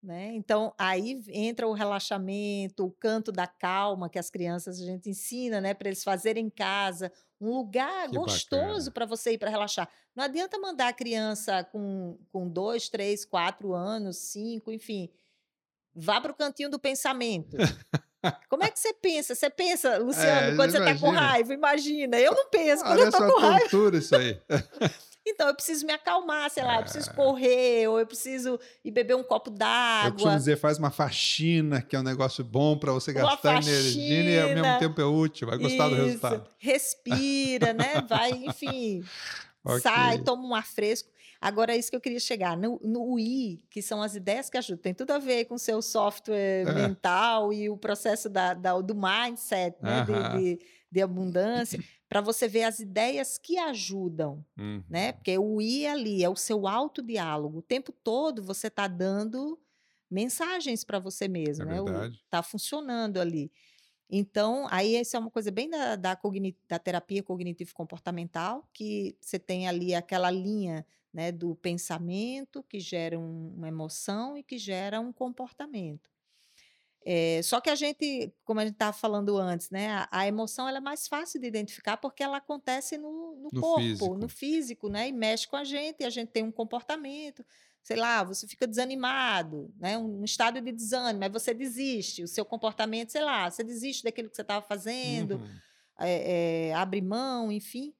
[0.04, 0.34] Né?
[0.34, 5.62] Então, aí entra o relaxamento, o canto da calma que as crianças a gente ensina
[5.62, 9.88] né, para eles fazerem em casa, um lugar que gostoso para você ir para relaxar.
[10.14, 15.08] Não adianta mandar a criança com, com dois, três, quatro anos, cinco, enfim,
[15.94, 17.56] vá para o cantinho do pensamento.
[18.50, 19.34] Como é que você pensa?
[19.34, 21.54] Você pensa, Luciano, é, quando você está com raiva?
[21.54, 23.96] Imagina, eu não penso quando Olha eu estou com raiva.
[23.96, 24.38] isso aí.
[25.26, 27.14] Então, eu preciso me acalmar, sei lá, eu preciso é.
[27.14, 30.08] correr, ou eu preciso ir beber um copo d'água.
[30.08, 34.22] Eu costumo dizer, faz uma faxina, que é um negócio bom para você gastar energia
[34.22, 35.96] e ao mesmo tempo é útil, vai gostar Isso.
[35.96, 36.48] do resultado.
[36.58, 38.02] Respira, né?
[38.08, 39.02] Vai, enfim,
[39.64, 39.80] okay.
[39.80, 41.08] sai, toma um ar fresco.
[41.40, 42.56] Agora, é isso que eu queria chegar.
[42.56, 45.58] No, no I, que são as ideias que ajudam, tem tudo a ver com o
[45.58, 46.72] seu software é.
[46.72, 50.02] mental e o processo da, da do mindset, né?
[50.02, 50.32] Uh -huh.
[50.38, 51.78] de, de, de abundância
[52.08, 54.82] para você ver as ideias que ajudam, uhum.
[54.88, 55.12] né?
[55.12, 57.58] Porque o I ali é o seu autodiálogo.
[57.58, 59.58] O tempo todo você está dando
[60.08, 62.12] mensagens para você mesmo, é né?
[62.24, 63.50] Está funcionando ali.
[64.08, 66.16] Então, aí isso é uma coisa bem da, da,
[66.68, 73.54] da terapia cognitivo-comportamental, que você tem ali aquela linha né, do pensamento que gera um,
[73.56, 76.13] uma emoção e que gera um comportamento.
[77.06, 80.66] É, só que a gente, como a gente estava falando antes, né, a, a, emoção
[80.66, 84.16] ela é mais fácil de identificar porque ela acontece no, no, no corpo, físico.
[84.16, 87.44] no físico, né, e mexe com a gente, e a gente tem um comportamento,
[87.82, 92.44] sei lá, você fica desanimado, né, um, estado de desânimo, aí você desiste, o seu
[92.44, 95.58] comportamento, sei lá, você desiste daquilo que você estava fazendo, uhum.
[95.98, 97.92] é, é, abre mão, enfim,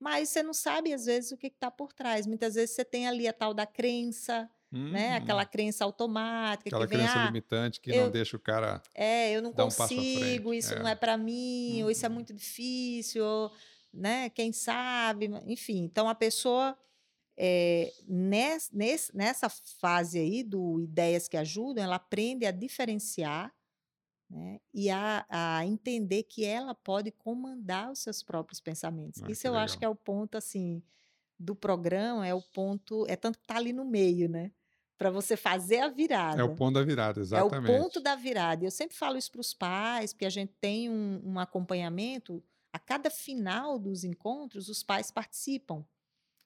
[0.00, 2.26] mas você não sabe às vezes o que está por trás.
[2.26, 4.90] Muitas vezes você tem ali a tal da crença, Uhum.
[4.90, 5.16] Né?
[5.16, 6.68] Aquela crença automática.
[6.68, 8.82] Aquela que vem, crença ah, limitante que eu, não deixa o cara.
[8.94, 10.78] É, eu não consigo, um isso é.
[10.78, 11.84] não é para mim, uhum.
[11.84, 12.14] ou isso é uhum.
[12.14, 13.52] muito difícil, ou,
[13.92, 14.28] né?
[14.30, 15.84] Quem sabe, enfim.
[15.84, 16.76] Então a pessoa.
[17.40, 23.54] É, ness, ness, nessa fase aí do ideias que ajudam, ela aprende a diferenciar
[24.28, 29.22] né, e a, a, entender que ela pode comandar os seus próprios pensamentos.
[29.22, 29.64] Ah, Isso eu legal.
[29.64, 30.82] acho que é o ponto assim
[31.38, 34.50] do programa, é o ponto, é tanto que tá ali no meio, né?
[34.98, 36.40] Para você fazer a virada.
[36.40, 37.70] É o ponto da virada, exatamente.
[37.70, 38.64] É o ponto da virada.
[38.64, 42.42] Eu sempre falo isso para os pais, porque a gente tem um, um, acompanhamento.
[42.72, 45.86] A cada final dos encontros, os pais participam.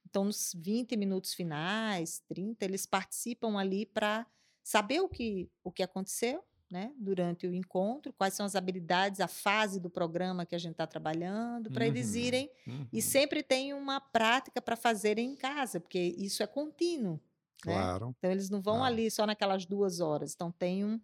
[0.08, 4.26] Então, nos 20 minutos finais, 30, eles participam ali para
[4.62, 9.28] saber o que, o que aconteceu né, durante o encontro, quais são as habilidades, a
[9.28, 12.50] fase do programa que a gente está trabalhando, para uhum, eles irem.
[12.66, 12.86] Uhum.
[12.92, 17.18] E sempre tem uma prática para fazerem em casa, porque isso é contínuo.
[17.66, 17.74] Né?
[17.74, 18.06] Claro.
[18.06, 18.14] Né?
[18.18, 18.92] Então, eles não vão claro.
[18.92, 20.32] ali só naquelas duas horas.
[20.34, 21.00] Então, tem um,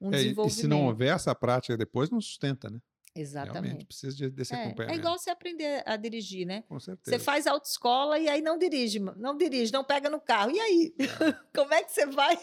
[0.00, 0.58] um é, desenvolvimento.
[0.58, 2.80] E se não houver essa prática depois, não sustenta, né?
[3.14, 3.62] Exatamente.
[3.62, 4.96] Realmente precisa de, desse é, acompanhamento.
[4.96, 6.62] É igual você aprender a dirigir, né?
[6.68, 7.16] Com certeza.
[7.16, 10.52] Você faz autoescola e aí não dirige, não dirige, não pega no carro.
[10.52, 10.94] E aí?
[10.98, 11.04] É.
[11.56, 12.38] Como é que você vai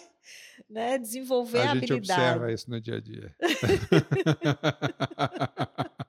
[0.70, 2.06] né, desenvolver a, a habilidade?
[2.06, 3.34] Gente observa isso no dia a dia.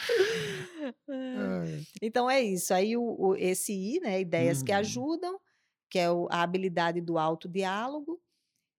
[2.00, 2.72] então é isso.
[2.72, 4.20] Aí o, o esse I, né?
[4.20, 4.78] Ideias que uhum.
[4.78, 5.40] ajudam
[5.90, 8.20] que é a habilidade do autodiálogo.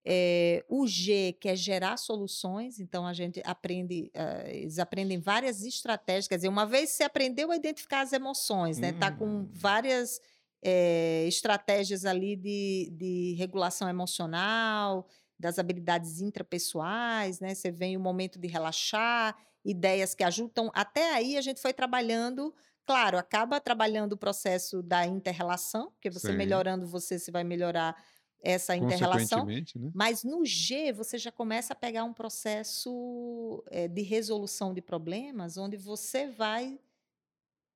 [0.04, 5.63] É, o G, que é gerar soluções, então a gente aprende, uh, eles aprendem várias
[5.63, 8.93] estratégias, quer dizer, uma vez você aprendeu a identificar as emoções, né?
[8.93, 9.50] Tá com hum.
[9.52, 10.19] várias
[10.63, 15.06] é, estratégias ali de, de regulação emocional,
[15.38, 17.54] das habilidades intrapessoais, né?
[17.54, 20.71] Você vem o momento de relaxar, ideias que ajudam.
[20.74, 22.54] Até aí a gente foi trabalhando
[22.85, 26.37] Claro, acaba trabalhando o processo da interrelação, porque você Sim.
[26.37, 27.95] melhorando você, você vai melhorar
[28.41, 29.45] essa interrelação.
[29.45, 29.63] Né?
[29.93, 35.57] Mas no G, você já começa a pegar um processo é, de resolução de problemas,
[35.57, 36.79] onde você vai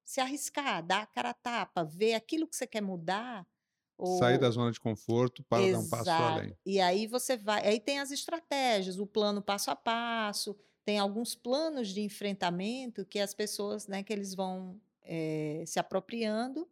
[0.04, 3.46] se arriscar, dar a cara a tapa, ver aquilo que você quer mudar.
[3.98, 4.18] Ou...
[4.20, 5.82] Sair da zona de conforto para Exato.
[5.82, 6.58] dar um passo além.
[6.66, 7.66] E aí você vai.
[7.66, 13.20] Aí tem as estratégias, o plano passo a passo, tem alguns planos de enfrentamento que
[13.20, 16.68] as pessoas, né, que eles vão é, se apropriando,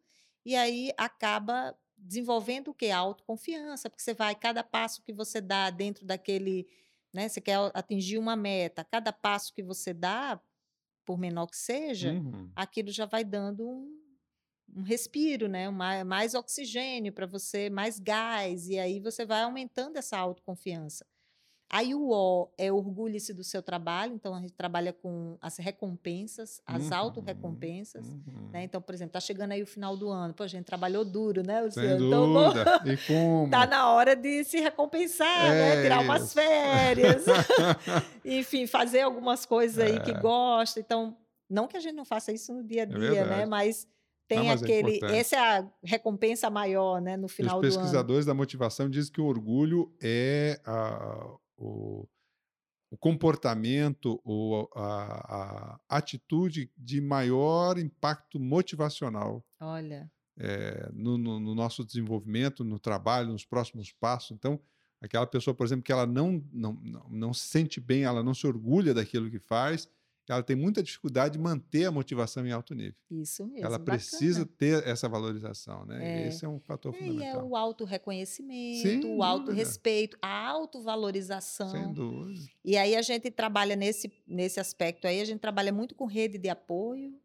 [0.46, 2.90] e aí acaba desenvolvendo o que?
[2.90, 6.68] A autoconfiança, porque você vai, cada passo que você dá dentro daquele,
[7.14, 7.30] né?
[7.30, 10.42] Você quer atingir uma meta, cada passo que você dá,
[11.06, 12.52] por menor que seja, uhum.
[12.56, 14.02] aquilo já vai dando um,
[14.76, 15.70] um respiro, né?
[15.70, 21.06] Uma, mais oxigênio para você, mais gás, e aí você vai aumentando essa autoconfiança.
[21.74, 26.62] Aí o O é orgulhe-se do seu trabalho, então a gente trabalha com as recompensas,
[26.68, 28.06] as uhum, auto-recompensas.
[28.06, 28.50] Uhum.
[28.54, 28.64] Né?
[28.66, 31.42] Então, por exemplo, está chegando aí o final do ano, pô, a gente trabalhou duro,
[31.42, 31.98] né, Luciano?
[31.98, 32.84] Sem então, dúvida.
[32.86, 33.50] E como?
[33.50, 35.72] Tá na hora de se recompensar, né?
[35.72, 35.82] é né?
[35.82, 36.06] Tirar isso.
[36.06, 37.26] umas férias.
[38.24, 40.00] Enfim, fazer algumas coisas aí é.
[40.00, 40.80] que gosta.
[40.80, 41.18] Então,
[41.50, 43.46] não que a gente não faça isso no dia a é dia, é né?
[43.48, 43.88] Mas
[44.28, 45.00] tem não, é aquele.
[45.06, 47.18] É essa é a recompensa maior, né?
[47.18, 47.68] No final do ano.
[47.68, 52.08] Os pesquisadores da motivação dizem que o orgulho é a, o,
[52.90, 59.44] o comportamento ou a, a, atitude de maior impacto motivacional.
[59.60, 60.12] Olha.
[60.38, 64.32] É, no, no, no, nosso desenvolvimento, no trabalho, nos próximos passos.
[64.32, 64.60] Então,
[65.02, 68.34] aquela pessoa, por exemplo, que ela não, não, não, não se sente bem, ela não
[68.34, 69.90] se orgulha daquilo que faz,
[70.32, 72.96] ela tem muita dificuldade de manter a motivação em alto nível.
[73.12, 73.66] Isso mesmo.
[73.66, 73.98] Ela bacana.
[73.98, 76.24] precisa ter essa valorização, né?
[76.24, 76.28] É.
[76.28, 77.20] Esse é um fator fundamental.
[77.20, 81.70] E é o auto-reconhecimento, o auto-respeito, a autovalorização.
[81.70, 82.40] Sem dúvida.
[82.64, 86.38] E aí a gente trabalha nesse, nesse aspecto aí, a gente trabalha muito com rede
[86.38, 87.20] de apoio,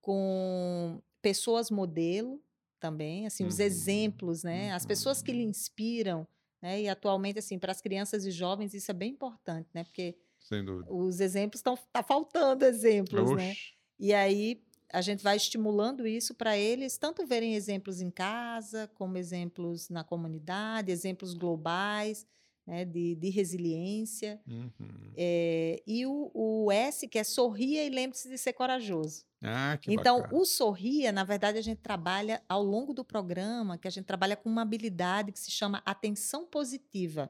[0.00, 2.42] com pessoas modelo
[2.80, 3.48] também, assim, uhum.
[3.48, 4.72] os exemplos, né?
[4.72, 5.50] As pessoas que lhe uhum.
[5.50, 6.26] inspiram,
[6.60, 6.80] né?
[6.80, 9.84] E atualmente, assim, para as crianças e jovens, isso é bem importante, né?
[9.84, 10.92] Porque sem dúvida.
[10.92, 11.78] Os exemplos estão.
[11.92, 13.34] Tá faltando exemplos, né?
[13.34, 13.46] Oxe.
[13.48, 13.54] né?
[13.98, 19.16] E aí a gente vai estimulando isso para eles tanto verem exemplos em casa, como
[19.16, 22.26] exemplos na comunidade, exemplos globais.
[22.64, 24.40] Né, de, de, resiliência.
[24.46, 24.70] Uhum.
[25.16, 29.24] É, e o, o, S, que é sorria e lembre-se de ser corajoso.
[29.42, 30.40] Ah, que então, bacana.
[30.40, 34.36] o sorria, na verdade, a gente trabalha ao longo do programa, que a gente trabalha
[34.36, 37.28] com uma habilidade que se chama atenção positiva,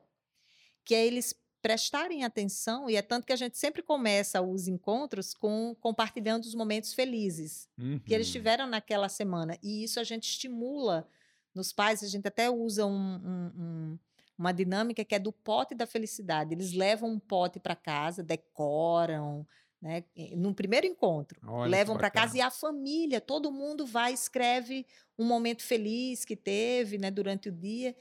[0.84, 5.32] que é eles prestarem atenção, e é tanto que a gente sempre começa os encontros
[5.32, 8.00] com compartilhando os momentos felizes uhum.
[8.00, 8.32] que eles uhum.
[8.32, 9.56] tiveram naquela semana.
[9.62, 11.08] E isso a gente estimula
[11.54, 13.98] nos pais, a gente até usa um, um, um,
[14.36, 16.52] uma dinâmica que é do pote da felicidade.
[16.52, 19.46] Eles levam um pote para casa, decoram,
[19.80, 20.04] né?
[20.36, 24.86] No primeiro encontro, Olha levam para casa e a família, todo mundo vai escreve
[25.18, 27.94] um momento feliz que teve, né, durante o dia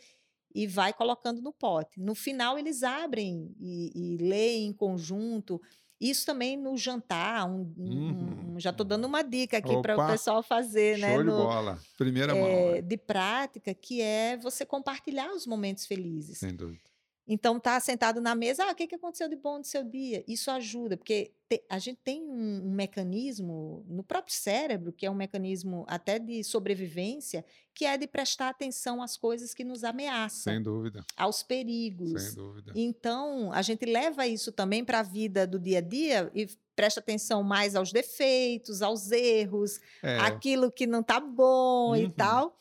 [0.53, 1.99] e vai colocando no pote.
[1.99, 5.61] No final eles abrem e, e leem em conjunto.
[5.99, 8.55] Isso também no jantar, um, uhum.
[8.55, 11.13] um, já estou dando uma dica aqui para o pessoal fazer, Show né?
[11.13, 11.79] Show de bola.
[11.95, 12.71] Primeira é, mão.
[12.71, 12.81] Né?
[12.81, 16.39] De prática, que é você compartilhar os momentos felizes.
[16.39, 16.90] Sem dúvida.
[17.27, 20.23] Então, tá sentado na mesa, ah, o que, que aconteceu de bom no seu dia?
[20.27, 25.11] Isso ajuda, porque te, a gente tem um, um, mecanismo no próprio cérebro, que é
[25.11, 30.51] um mecanismo até de sobrevivência, que é de prestar atenção às coisas que nos ameaçam.
[30.51, 31.05] Sem dúvida.
[31.15, 32.21] Aos perigos.
[32.21, 32.73] Sem dúvida.
[32.75, 36.99] Então, a gente leva isso também para a vida do dia a dia e presta
[36.99, 40.17] atenção mais aos defeitos, aos erros, é.
[40.19, 41.95] aquilo que não está bom uhum.
[41.95, 42.57] e tal.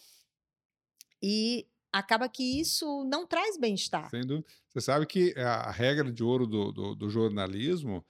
[1.23, 4.09] E acaba que isso não traz bem-estar.
[4.11, 4.47] Sem dúvida.
[4.69, 8.05] Você sabe que a regra de ouro do, do, do jornalismo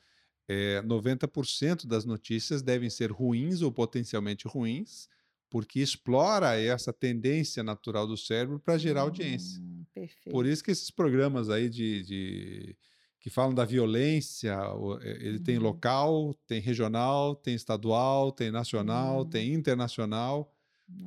[0.49, 5.09] é 90% das notícias devem ser ruins ou potencialmente ruins,
[5.49, 9.63] porque explora essa tendência natural do cérebro para gerar hum, audiência.
[9.95, 10.31] Perfeito.
[10.31, 12.77] Por isso que esses programas aí de, de
[13.21, 14.57] que falam da violência,
[15.03, 15.43] ele uhum.
[15.43, 19.29] tem local, tem regional, tem estadual, tem nacional, uhum.
[19.29, 20.53] tem internacional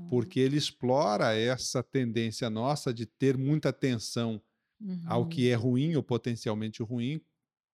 [0.10, 4.42] porque ele explora essa tendência nossa de ter muita atenção
[4.80, 5.02] uhum.
[5.08, 5.64] ao que é uhum.
[5.64, 7.22] ruim ou potencialmente ruim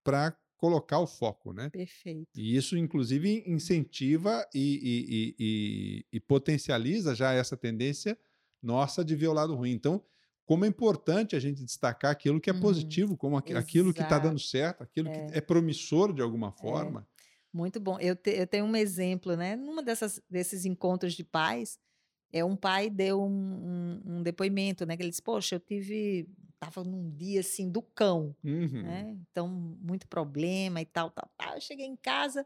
[0.04, 1.70] para colocar o foco, né?
[1.70, 2.28] Perfeito.
[2.36, 8.18] E isso, inclusive, incentiva e, e, e, e, potencializa já essa tendência
[8.62, 9.72] nossa de ver o lado ruim.
[9.72, 10.04] Então,
[10.46, 12.60] como é importante a gente destacar aquilo que é uhum.
[12.60, 13.94] positivo, como aquilo Exato.
[13.94, 15.12] que está dando certo, aquilo é.
[15.12, 16.62] que é promissor de alguma é.
[16.62, 17.08] forma.
[17.16, 17.20] É.
[17.54, 17.98] Muito bom.
[18.00, 19.56] Eu, te, eu tenho um exemplo, né?
[19.56, 21.80] Numa dessas, desses encontros de pais,
[22.32, 24.96] é um pai deu um, um, um, depoimento, né?
[24.96, 26.28] Que ele disse, poxa, eu tive,
[26.60, 28.84] tava num dia assim do cão, uhum.
[28.84, 29.18] né?
[29.32, 31.56] Então muito problema e tal, tal, tal.
[31.56, 32.46] Eu cheguei em casa,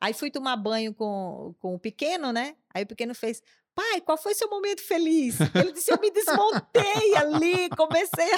[0.00, 2.56] aí fui tomar banho com, com o pequeno, né?
[2.72, 3.42] Aí o pequeno fez,
[3.78, 5.38] pai, qual foi seu momento feliz?
[5.54, 8.32] Ele disse, eu me desmontei ali, comecei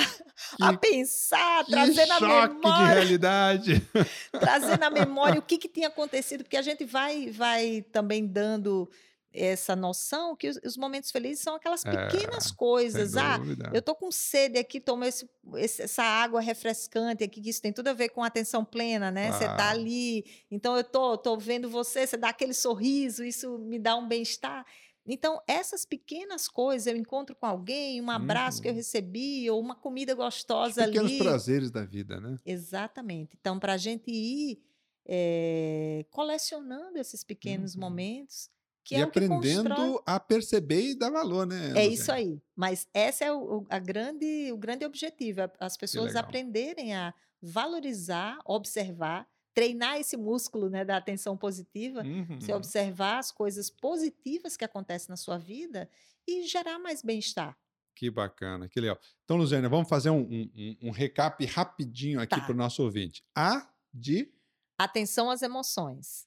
[0.60, 2.86] a, a pensar, trazer na memória.
[2.86, 3.88] de realidade.
[4.38, 8.90] trazer na memória o que, que tinha acontecido, porque a gente vai, vai também dando
[9.32, 13.16] essa noção que os, os, momentos felizes são aquelas pequenas é, coisas.
[13.16, 13.38] Ah,
[13.72, 17.72] eu tô com sede aqui, tomo esse, esse, essa água refrescante aqui, que isso tem
[17.72, 19.30] tudo a ver com atenção plena, né?
[19.30, 23.78] Você tá ali, então eu tô, tô vendo você, você dá aquele sorriso, isso me
[23.78, 24.66] dá um bem-estar.
[25.06, 28.62] Então, essas pequenas coisas, eu encontro com alguém, um abraço uhum.
[28.62, 28.76] que eu uhum.
[28.76, 31.18] recebi, ou uma comida gostosa Os pequenos ali.
[31.18, 32.38] Pequenos prazeres da vida, né?
[32.44, 33.36] Exatamente.
[33.40, 34.62] Então, para a gente ir
[35.06, 37.80] é, colecionando esses pequenos uhum.
[37.80, 38.50] momentos,
[38.84, 40.02] que e é aprendendo constrói...
[40.06, 41.72] a perceber e dar valor, né?
[41.76, 42.40] É isso aí.
[42.56, 49.28] Mas esse é o, a grande, o grande objetivo, as pessoas aprenderem a valorizar, observar,
[49.54, 52.38] treinar esse músculo né, da atenção positiva, uhum.
[52.40, 55.88] você observar as coisas positivas que acontecem na sua vida
[56.26, 57.56] e gerar mais bem-estar.
[57.94, 58.98] Que bacana, que legal.
[59.24, 62.40] Então, Luziana, vamos fazer um, um, um recap rapidinho aqui tá.
[62.40, 63.24] para o nosso ouvinte.
[63.34, 64.32] A de...
[64.78, 66.26] Atenção às emoções.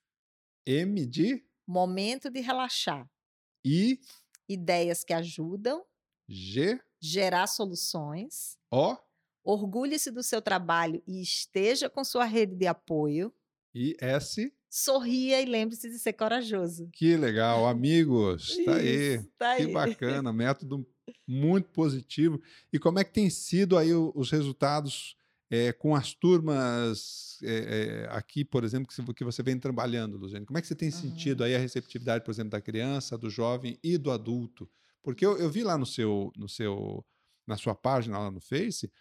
[0.66, 1.44] M de...
[1.66, 3.10] Momento de relaxar.
[3.66, 4.00] I.
[4.48, 5.84] Ideias que ajudam.
[6.28, 6.80] G.
[7.02, 8.58] Gerar soluções.
[8.72, 8.98] O.
[9.44, 13.34] Orgulhe-se do seu trabalho e esteja com sua rede de apoio.
[13.74, 14.54] E S.
[14.70, 16.90] Sorria e lembre-se de ser corajoso.
[16.92, 18.58] Que legal, amigos.
[18.66, 19.24] Tá aí.
[19.38, 19.72] Tá que aí.
[19.72, 20.88] bacana, método
[21.28, 22.42] muito positivo.
[22.72, 25.16] E como é que tem sido aí os resultados
[25.54, 30.48] é, com as turmas é, aqui, por exemplo, que, que você vem trabalhando, Luziane?
[30.48, 30.96] Como é que você tem uhum.
[30.96, 34.68] sentido aí a receptividade, por exemplo, da criança, do jovem e do adulto?
[35.04, 37.06] Porque eu, eu vi lá no seu, no seu,
[37.46, 38.92] na sua página lá no Face,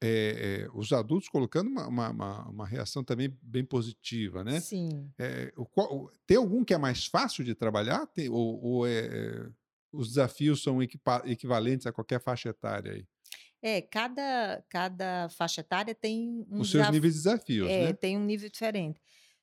[0.00, 4.60] é, é, os adultos colocando uma, uma, uma, reação também bem positiva, né?
[4.60, 5.10] Sim.
[5.18, 8.06] É, o, tem algum que é mais fácil de trabalhar?
[8.06, 9.50] Tem, ou, ou é,
[9.92, 13.04] os desafios são equivalentes a qualquer faixa etária aí?
[13.60, 17.92] É, cada, cada faixa etária tem um Os seus níveis de desafios, é, né?
[17.92, 19.00] tem um nível diferente.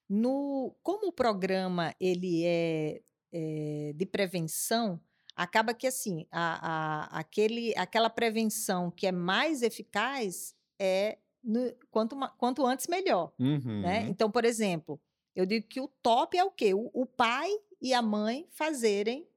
[0.09, 3.01] No, como o programa ele é,
[3.33, 5.01] é de prevenção,
[5.35, 12.15] acaba que assim, a, a, aquele, aquela prevenção que é mais eficaz é no, quanto,
[12.37, 13.33] quanto antes melhor.
[13.37, 13.47] Né?
[13.47, 13.81] Uhum.
[13.81, 14.01] Né?
[14.07, 14.99] Então, por exemplo,
[15.35, 16.73] eu digo que o top é o quê?
[16.73, 17.51] O, o pai
[17.81, 19.27] e a mãe fazerem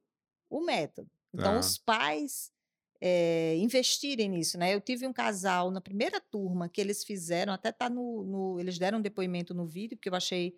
[0.49, 1.09] o método.
[1.33, 1.59] Então, tá.
[1.59, 2.51] os pais
[3.01, 4.73] é, investirem nisso, né?
[4.73, 8.77] Eu tive um casal na primeira turma que eles fizeram, até tá no, no, eles
[8.77, 10.55] deram um depoimento no vídeo, porque eu achei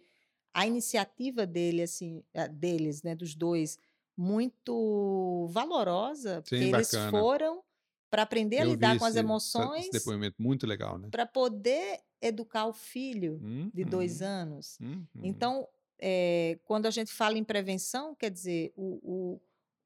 [0.54, 3.78] a iniciativa dele, assim, deles, né, dos dois,
[4.18, 7.64] muito valorosa, porque Sim, eles foram
[8.10, 9.86] para aprender eu a lidar com as emoções.
[9.86, 11.08] Esse depoimento muito legal, né?
[11.10, 13.72] Para poder educar o filho uhum.
[13.74, 14.28] de dois uhum.
[14.28, 14.78] anos.
[14.82, 15.06] Uhum.
[15.24, 15.68] Então,
[15.98, 19.42] é, quando a gente fala em prevenção, quer dizer, o, o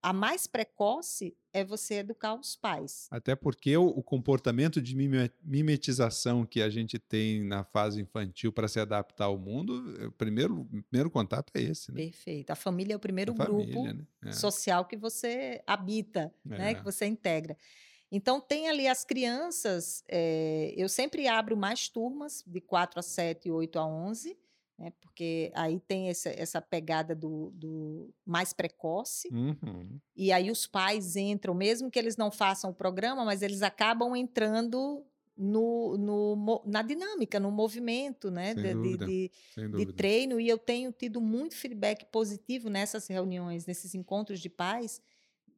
[0.06, 3.08] a mais precoce é você educar os pais.
[3.10, 4.96] Até porque o, o, comportamento de
[5.44, 10.12] mimetização que a gente tem na fase infantil para se adaptar ao mundo, eh, o
[10.12, 11.92] primeiro, primeiro contato é esse.
[11.92, 12.04] Né?
[12.04, 12.52] Perfeito.
[12.52, 14.06] A família é o primeiro a grupo família, né?
[14.26, 14.32] é.
[14.32, 16.58] social que você habita, é.
[16.58, 16.76] né?
[16.76, 17.58] que você integra.
[18.12, 23.50] Então, tem ali as crianças, é, eu sempre abro mais turmas, de 4 a 7,
[23.50, 24.38] 8 a 11,
[24.78, 24.92] né?
[25.02, 29.30] Porque aí tem essa, essa pegada do, do mais precoce.
[29.32, 30.00] Uhum.
[30.16, 34.16] E aí os pais entram, mesmo que eles não façam o programa, mas eles acabam
[34.16, 35.04] entrando
[35.38, 38.54] no, no, na dinâmica, no movimento né?
[38.54, 40.40] de, dúvida, de, de, de, treino.
[40.40, 45.02] E eu tenho tido muito feedback positivo nessas reuniões, nesses encontros de pais,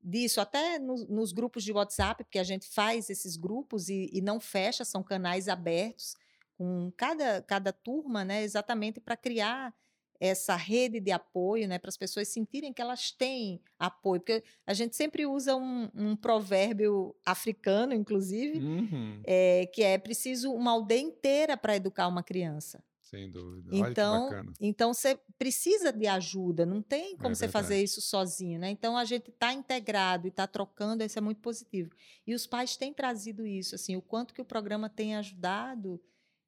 [0.04, 4.22] disso, até no, nos grupos de WhatsApp, porque a gente faz esses grupos e, e
[4.22, 6.16] não fecha, são canais abertos
[6.58, 9.74] com cada, cada turma, né, exatamente para criar
[10.20, 14.74] essa rede de apoio, né, para as pessoas sentirem que elas têm apoio, porque a
[14.74, 19.22] gente sempre usa um, um provérbio africano, inclusive, uhum.
[19.24, 22.84] é, que é preciso uma aldeia inteira para educar uma criança.
[23.10, 23.70] Sem dúvida.
[23.72, 24.30] Então,
[24.60, 28.70] então você precisa de ajuda, não tem como é você fazer isso sozinho, né?
[28.70, 31.90] Então a gente está integrado e está trocando, isso é muito positivo.
[32.26, 36.02] E os pais têm trazido isso, assim, o quanto que o programa tem ajudado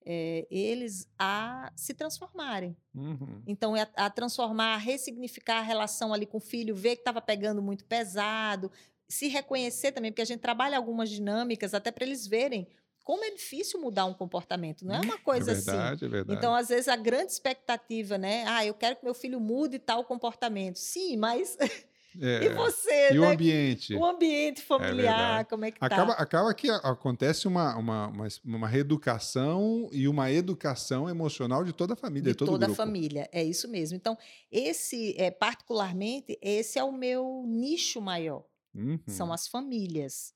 [0.05, 2.75] é, eles a se transformarem.
[2.93, 3.41] Uhum.
[3.47, 7.01] Então, é a, a, transformar, a ressignificar a relação ali com o filho, ver que
[7.01, 8.71] estava pegando muito pesado,
[9.07, 12.67] se reconhecer também, porque a gente trabalha algumas dinâmicas até para eles verem
[13.09, 16.05] como é difícil mudar um comportamento, não é uma hum, coisa é verdade, assim.
[16.05, 16.37] É verdade.
[16.37, 18.45] Então, às vezes, a grande expectativa, né?
[18.47, 20.77] Ah, eu quero que meu filho mude tal comportamento.
[20.77, 21.57] Sim, mas
[22.17, 22.45] É.
[22.45, 23.19] E você, e né?
[23.19, 23.95] o ambiente?
[23.95, 26.21] O ambiente é familiar, é como é que acaba, tá?
[26.21, 31.95] Acaba que acontece uma, uma, uma, uma, reeducação e uma educação emocional de toda a
[31.95, 33.95] família, de, de toda a família, é isso mesmo.
[33.95, 34.17] Então,
[34.51, 38.43] esse, é, particularmente, esse é o meu nicho maior,
[38.73, 38.99] uhum.
[39.07, 40.33] são as famílias.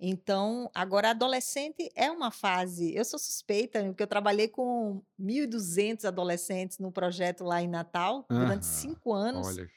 [0.00, 2.94] Então, agora, adolescente é uma fase.
[2.94, 8.64] Eu sou suspeita, porque eu trabalhei com 1.200 adolescentes no projeto lá em Natal durante
[8.64, 9.48] cinco anos.
[9.48, 9.68] Olha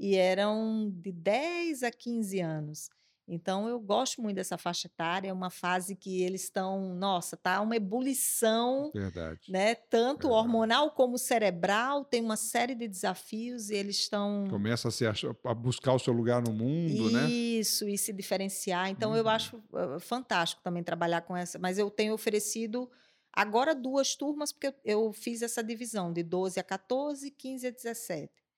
[0.00, 2.88] e eram de 10 a 15 anos.
[3.28, 7.60] Então eu gosto muito dessa faixa etária, é uma fase que eles estão, nossa, tá
[7.60, 9.40] uma ebulição, Verdade.
[9.48, 9.74] né?
[9.74, 10.34] Tanto Verdade.
[10.34, 15.36] hormonal como cerebral, tem uma série de desafios e eles estão começa a se achar,
[15.44, 17.30] a buscar o seu lugar no mundo, Isso, né?
[17.30, 18.88] Isso e se diferenciar.
[18.88, 19.16] Então uhum.
[19.18, 22.90] eu acho uh, fantástico também trabalhar com essa, mas eu tenho oferecido
[23.32, 28.49] agora duas turmas porque eu fiz essa divisão de 12 a 14, 15 a 17.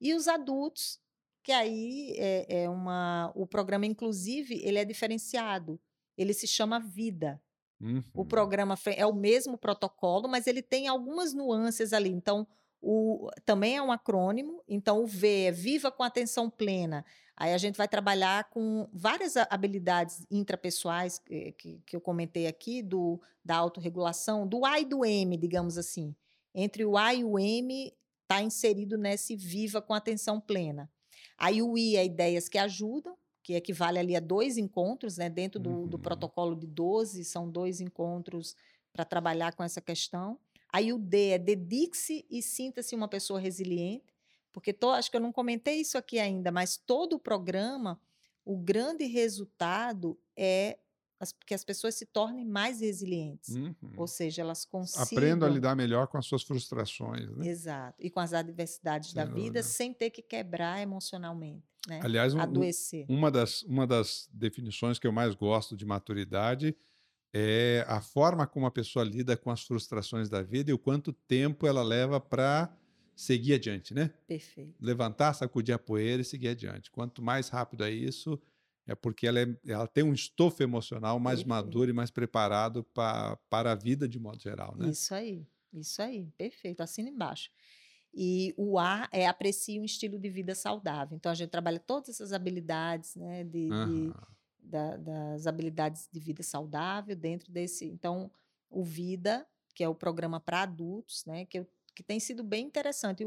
[0.00, 1.00] E os adultos,
[1.42, 3.32] que aí é, é uma.
[3.34, 5.80] O programa, inclusive, ele é diferenciado.
[6.16, 7.40] Ele se chama Vida.
[7.80, 8.02] Uhum.
[8.12, 12.10] O programa é o mesmo protocolo, mas ele tem algumas nuances ali.
[12.10, 12.46] Então,
[12.80, 14.62] o, também é um acrônimo.
[14.68, 17.04] Então, o V é Viva com Atenção Plena.
[17.36, 22.82] Aí a gente vai trabalhar com várias habilidades intrapessoais que, que, que eu comentei aqui,
[22.82, 26.14] do, da autorregulação, do A e do M, digamos assim.
[26.52, 27.94] Entre o A e o M,
[28.28, 30.90] está inserido nesse viva com atenção plena.
[31.38, 35.30] Aí o I é ideias que ajudam, que equivale ali a dois encontros, né?
[35.30, 35.86] Dentro do, uhum.
[35.86, 38.54] do protocolo de 12, são dois encontros
[38.92, 40.38] para trabalhar com essa questão.
[40.70, 44.14] Aí o D é dedique-se e sinta-se uma pessoa resiliente,
[44.52, 47.98] porque tô, acho que eu não comentei isso aqui ainda, mas todo o programa,
[48.44, 50.78] o grande resultado é
[51.20, 53.54] as, que as pessoas se tornem mais resilientes.
[53.54, 53.74] Uhum.
[53.96, 55.04] Ou seja, elas consigam.
[55.04, 57.28] Aprendam a lidar melhor com as suas frustrações.
[57.36, 57.48] Né?
[57.48, 57.96] Exato.
[57.98, 61.66] E com as adversidades sem da vida, sem ter que quebrar emocionalmente.
[61.88, 62.00] Né?
[62.02, 63.06] Aliás, um, adoecer.
[63.08, 66.76] uma, das, uma das definições que eu mais gosto de maturidade
[67.32, 71.12] é a forma como a pessoa lida com as frustrações da vida e o quanto
[71.12, 72.72] tempo ela leva para
[73.14, 74.12] seguir adiante, né?
[74.26, 74.74] Perfeito.
[74.80, 76.90] Levantar, sacudir a poeira e seguir adiante.
[76.90, 78.40] Quanto mais rápido é isso,
[78.88, 81.48] é porque ela, é, ela tem um estofo emocional mais perfeito.
[81.48, 84.88] maduro e mais preparado pra, para a vida de modo geral, né?
[84.88, 87.50] Isso aí, isso aí, perfeito, assina embaixo.
[88.14, 91.14] E o A é aprecie um estilo de vida saudável.
[91.14, 94.12] Então a gente trabalha todas essas habilidades, né, de, de
[94.58, 97.84] da, das habilidades de vida saudável dentro desse.
[97.84, 98.30] Então
[98.70, 102.64] o Vida, que é o programa para adultos, né, que, eu, que tem sido bem
[102.64, 103.22] interessante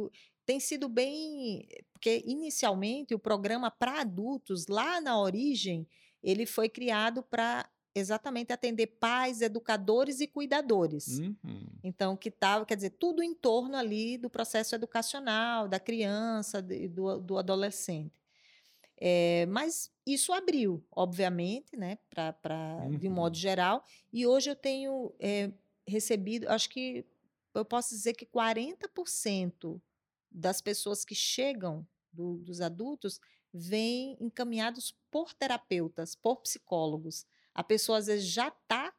[0.45, 1.67] tem sido bem.
[1.93, 5.87] Porque, inicialmente, o programa para adultos, lá na origem,
[6.23, 11.19] ele foi criado para exatamente atender pais, educadores e cuidadores.
[11.19, 11.67] Uhum.
[11.83, 17.19] Então, que tal, quer dizer, tudo em torno ali do processo educacional, da criança, do,
[17.19, 18.21] do adolescente.
[18.97, 22.97] É, mas isso abriu, obviamente, né, pra, pra, uhum.
[22.97, 23.41] de um modo uhum.
[23.41, 23.83] geral,
[24.13, 25.51] e hoje eu tenho é,
[25.87, 27.05] recebido, acho que
[27.53, 29.81] eu posso dizer que 40%
[30.31, 33.19] das pessoas que chegam, do, dos adultos,
[33.53, 37.25] vêm encaminhados por terapeutas, por psicólogos.
[37.53, 38.93] A pessoa às vezes já está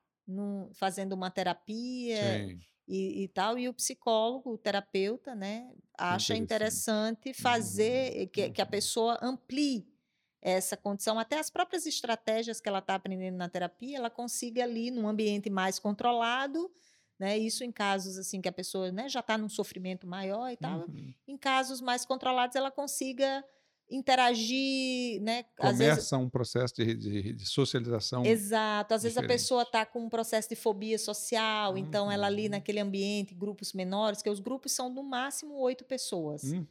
[0.75, 2.47] fazendo uma terapia
[2.87, 8.27] e, e, tal, e o psicólogo, o terapeuta, né, acha interessante, interessante fazer uhum.
[8.29, 8.71] que, que a uhum.
[8.71, 9.87] pessoa amplie
[10.41, 14.91] essa condição, até as próprias estratégias que ela está aprendendo na terapia, ela consiga ali
[14.91, 16.69] num ambiente mais controlado,
[17.23, 17.39] né?
[17.39, 20.81] Isso em casos assim que a pessoa né, já está num sofrimento maior e tal.
[20.81, 21.15] Uhum.
[21.29, 23.45] Em casos mais controlados, ela consiga
[23.89, 25.45] interagir, né?
[25.57, 26.13] Começa vezes...
[26.15, 28.25] um processo de, de, de, socialização.
[28.27, 28.95] Exato.
[28.95, 29.15] Às diferente.
[29.15, 31.79] vezes a pessoa está com um processo de fobia social, uhum.
[31.79, 32.51] então ela ali uhum.
[32.51, 36.43] naquele ambiente, grupos menores, que os grupos são no máximo oito pessoas.
[36.43, 36.67] Uhum.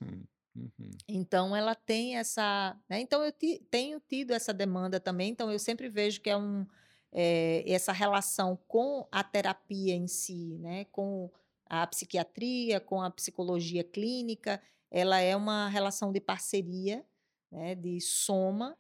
[0.54, 0.92] Uhum.
[1.08, 3.00] Então ela tem essa, né?
[3.00, 3.32] Então eu
[3.70, 5.32] tenho tido essa demanda também.
[5.32, 6.66] Então eu sempre vejo que é um
[7.12, 10.86] é, essa relação com a terapia em si, né?
[10.86, 11.30] Com
[11.66, 17.06] a psiquiatria, com a psicologia clínica, ela é uma relação de parceria
[17.52, 18.78] né, de soma.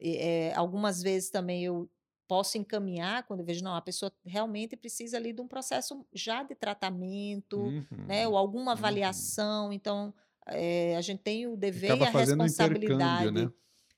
[0.00, 1.90] É, algumas vezes também eu
[2.28, 6.42] posso encaminhar quando eu vejo, não, a pessoa realmente precisa ali de um processo já
[6.42, 8.78] de tratamento, uhum, né, ou alguma uhum.
[8.78, 9.66] avaliação.
[9.66, 9.72] Uhum.
[9.72, 10.14] Então,
[10.46, 13.50] é, a gente tem o dever Acaba e a responsabilidade né?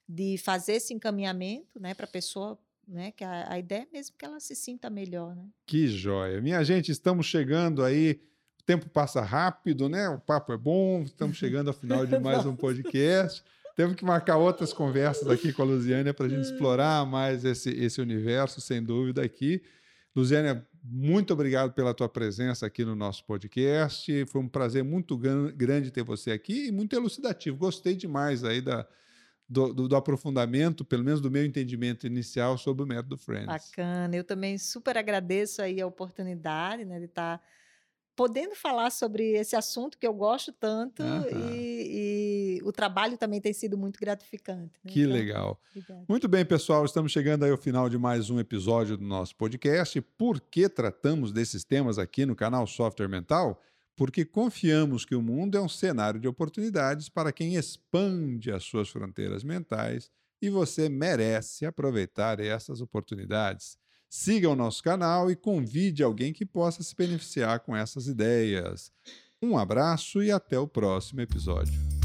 [0.09, 2.57] de fazer esse encaminhamento né, para a pessoa.
[2.91, 5.37] Né, que a, a ideia é mesmo que ela se sinta melhor.
[5.37, 5.49] Né?
[5.65, 6.41] Que joia.
[6.41, 8.21] Minha gente, estamos chegando aí
[8.61, 10.09] o tempo passa rápido, né?
[10.09, 13.45] O papo é bom, estamos chegando ao final de mais um podcast.
[13.77, 17.71] Temos que marcar outras conversas aqui com a Luziânia para a gente explorar mais esse,
[17.71, 19.63] esse universo, sem dúvida, aqui.
[20.15, 24.27] Luziânia, muito obrigado pela tua presença aqui no nosso podcast.
[24.27, 27.57] Foi um prazer muito grande ter você aqui e muito elucidativo.
[27.57, 28.87] Gostei demais aí da,
[29.51, 33.47] do, do, do, aprofundamento, pelo menos do meu entendimento inicial sobre o método Friends.
[33.47, 34.15] Bacana.
[34.15, 37.45] Eu também super agradeço aí a oportunidade né, de estar tá
[38.15, 41.25] podendo falar sobre esse assunto que eu gosto tanto uhum.
[41.53, 44.79] e, e, o trabalho também tem sido muito gratificante.
[44.85, 44.93] Né?
[44.93, 45.61] Que então, legal.
[45.71, 46.05] Obrigada.
[46.09, 50.01] Muito bem, pessoal, estamos chegando aí ao final de mais um episódio do nosso podcast.
[50.01, 53.61] Por que tratamos desses temas aqui no canal Software Mental?
[54.01, 58.89] Porque confiamos que o mundo é um cenário de oportunidades para quem expande as suas
[58.89, 63.77] fronteiras mentais e você merece aproveitar essas oportunidades.
[64.09, 68.91] Siga o nosso canal e convide alguém que possa se beneficiar com essas ideias.
[69.43, 72.00] Um abraço e até o próximo episódio.